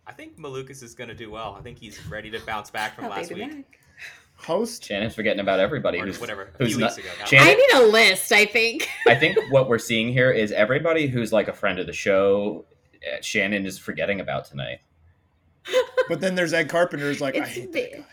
[0.07, 1.55] I think Malukas is going to do well.
[1.57, 3.49] I think he's ready to bounce back from last week.
[3.49, 3.79] back.
[4.35, 4.83] Host.
[4.85, 7.09] Shannon's forgetting about everybody Or who's whatever, a Who's few not, weeks ago.
[7.17, 8.31] That Shannon, I need a list.
[8.31, 8.87] I think.
[9.07, 12.65] I think what we're seeing here is everybody who's like a friend of the show.
[13.11, 14.79] uh, Shannon is forgetting about tonight.
[16.07, 17.05] But then there's Ed Carpenter.
[17.05, 18.05] Who's like, I It's hate the- that guy.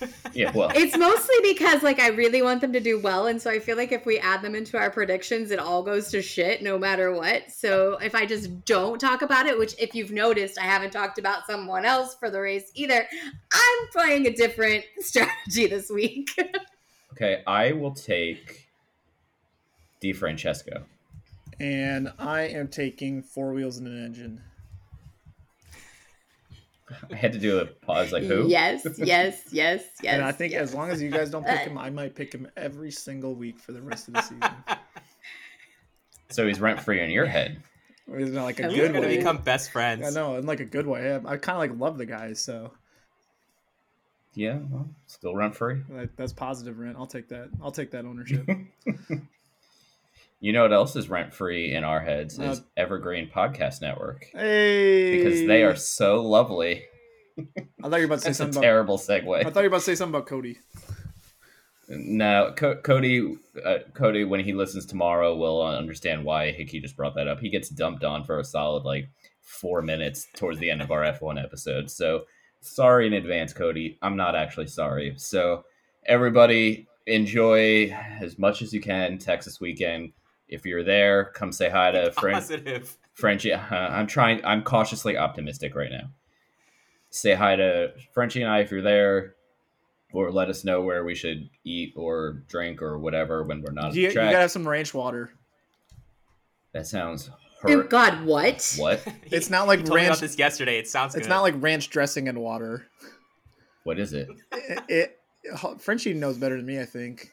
[0.34, 3.50] Yeah, well, It's mostly because like I really want them to do well, and so
[3.50, 6.62] I feel like if we add them into our predictions, it all goes to shit
[6.62, 7.50] no matter what.
[7.50, 11.18] So if I just don't talk about it, which if you've noticed, I haven't talked
[11.18, 13.06] about someone else for the race either.
[13.52, 16.30] I'm playing a different strategy this week.
[17.12, 18.68] okay, I will take
[20.02, 20.84] DeFrancesco.
[21.60, 24.40] And I am taking four wheels and an engine.
[27.10, 28.48] I had to do a pause, like who?
[28.48, 30.14] Yes, yes, yes, yes.
[30.14, 30.62] and I think yes.
[30.62, 33.34] as long as you guys don't uh, pick him, I might pick him every single
[33.34, 34.40] week for the rest of the season.
[36.30, 37.62] So he's rent free in your head.
[38.10, 39.16] Or It's not like a You're You're good going to way.
[39.18, 40.06] become best friends.
[40.06, 41.12] I know, in like a good way.
[41.12, 42.72] I, I kind of like love the guy, so
[44.32, 45.82] Yeah, well, still rent free.
[45.90, 46.96] that, that's positive rent.
[46.98, 47.50] I'll take that.
[47.62, 48.48] I'll take that ownership.
[50.42, 54.26] You know what else is rent free in our heads is Uh, Evergreen Podcast Network
[54.32, 56.82] hey, because they are so lovely.
[57.38, 58.62] I thought you were about to say something about.
[58.62, 59.38] terrible segue.
[59.46, 60.58] I thought you were about to say something about Cody.
[61.88, 67.14] No, Co- Cody, uh, Cody, when he listens tomorrow, will understand why Hickey just brought
[67.14, 67.38] that up.
[67.38, 69.08] He gets dumped on for a solid like
[69.42, 71.88] four minutes towards the end of our F1 episode.
[71.88, 72.24] So
[72.60, 73.96] sorry in advance, Cody.
[74.02, 75.14] I'm not actually sorry.
[75.18, 75.64] So
[76.06, 77.90] everybody enjoy
[78.20, 80.12] as much as you can Texas weekend.
[80.52, 82.96] If you're there, come say hi to Fran- Positive.
[83.14, 83.52] Frenchie.
[83.52, 84.44] Uh, I'm trying.
[84.44, 86.10] I'm cautiously optimistic right now.
[87.10, 89.34] Say hi to Frenchie and I if you're there,
[90.12, 93.86] or let us know where we should eat or drink or whatever when we're not
[93.88, 95.30] at You, the you gotta have some ranch water.
[96.72, 97.30] That sounds
[97.64, 97.90] Oh hurt.
[97.90, 98.74] God, what?
[98.78, 99.06] What?
[99.24, 100.78] It's not like you told me ranch- about this yesterday.
[100.78, 101.30] It sounds It's good.
[101.30, 102.86] not like ranch dressing and water.
[103.84, 104.28] What is it?
[104.52, 105.20] It, it,
[105.80, 107.30] Frenchie knows better than me, I think.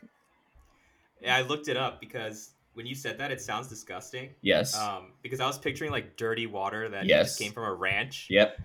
[1.22, 4.30] Yeah, I looked it up because when you said that, it sounds disgusting.
[4.42, 4.74] Yes.
[4.74, 7.28] Um, because I was picturing like dirty water that Yes.
[7.32, 8.28] just came from a ranch.
[8.30, 8.58] yep.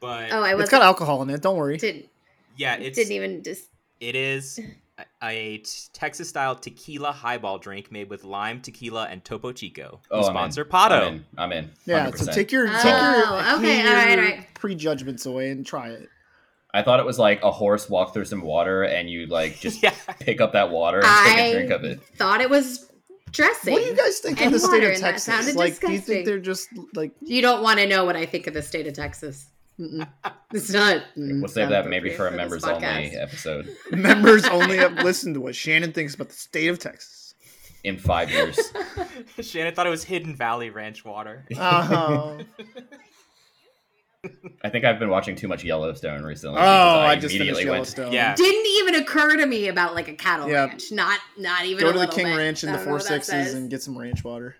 [0.00, 1.42] But Oh, I It's was got alcohol in it.
[1.42, 1.76] Don't worry.
[1.76, 2.08] didn't
[2.56, 3.68] yeah, it's didn't even just.
[4.00, 4.58] it is
[4.98, 10.00] a, a t- Texas style tequila highball drink made with lime, tequila, and Topo Chico.
[10.10, 10.68] Oh, sponsor in.
[10.68, 10.92] Pato.
[11.02, 11.24] I'm in.
[11.36, 11.70] I'm in.
[11.84, 12.32] Yeah, so 100%.
[12.32, 14.46] take your, take Oh, your, okay, all right, all right.
[14.54, 16.08] prejudgments away and try it.
[16.72, 19.82] I thought it was like a horse walk through some water and you like just
[19.82, 19.92] yeah.
[20.18, 22.00] pick up that water and take a I drink of it.
[22.16, 22.89] thought it was
[23.32, 23.72] dressing.
[23.72, 25.24] What do you guys think of the state of and that Texas?
[25.24, 28.26] sounded Like, do you think they're just like You don't want to know what I
[28.26, 29.46] think of the state of Texas.
[29.78, 30.06] Mm-mm.
[30.52, 31.02] It's not.
[31.16, 35.40] mm, We'll save that maybe for a members only episode members only have listened to
[35.40, 37.34] what Shannon thinks about the state of Texas?
[37.82, 38.58] in five years.
[39.40, 41.46] Shannon thought it was Hidden Valley Ranch water.
[41.56, 42.40] Oh,
[44.62, 46.58] I think I've been watching too much Yellowstone recently.
[46.58, 48.12] oh, because I just finished Yellowstone.
[48.12, 48.34] Yeah.
[48.34, 50.66] Didn't even occur to me about like a cattle Yeah.
[50.66, 50.92] ranch.
[50.92, 52.36] Not not even Go a to the King bit.
[52.36, 53.54] Ranch in the don't know Four what that Sixes says.
[53.54, 54.56] and get some ranch water.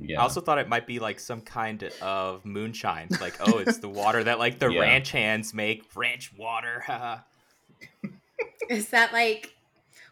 [0.00, 0.18] Yeah.
[0.18, 3.08] I also thought it might be like some kind of moonshine.
[3.20, 4.80] Like, oh, it's the water that like the Yeah.
[4.80, 5.84] ranch hands make.
[5.94, 6.84] Ranch water.
[8.68, 9.54] Is that like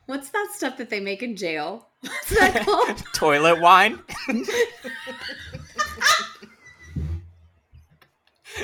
[0.07, 1.89] What's that stuff that they make in jail?
[2.01, 3.03] What's that called?
[3.13, 3.99] Toilet wine.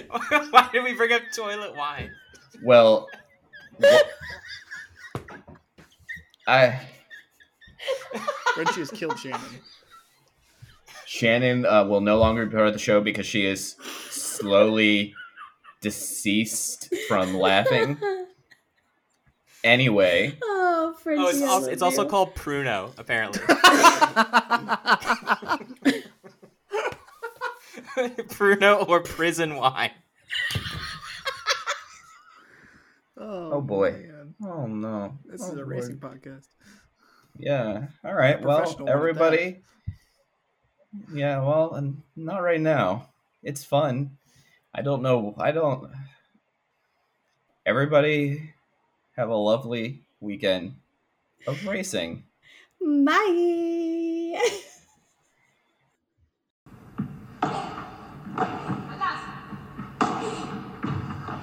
[0.51, 2.11] Why did we bring up toilet wine?
[2.63, 3.09] Well,
[3.83, 3.99] wh-
[6.47, 6.81] I
[8.55, 9.41] Frenchie has killed Shannon.
[11.07, 13.77] Shannon uh, will no longer be part of the show because she is
[14.11, 15.15] slowly
[15.81, 17.99] deceased from laughing.
[19.65, 21.23] Anyway, oh, Frenchie.
[21.23, 23.41] Oh, it's also, it's also called Pruno, apparently.
[28.33, 29.91] Pruno or prison wine.
[33.17, 33.93] Oh, Oh, boy.
[33.93, 34.35] man.
[34.45, 35.69] oh no, This Oh, is a Lord.
[35.69, 36.47] racing podcast.
[37.39, 37.87] Yeah.
[38.05, 38.41] All right.
[38.43, 38.99] Well, Professional one at that.
[38.99, 39.63] everybody.
[41.13, 41.41] Yeah.
[41.43, 43.09] Well, and not right now.
[43.43, 44.17] It's fun.
[44.75, 45.35] I don't know.
[45.39, 45.91] I don't.
[47.65, 48.53] Everybody,
[49.17, 50.75] have a lovely weekend
[51.47, 52.25] of racing.
[52.81, 54.41] Bye.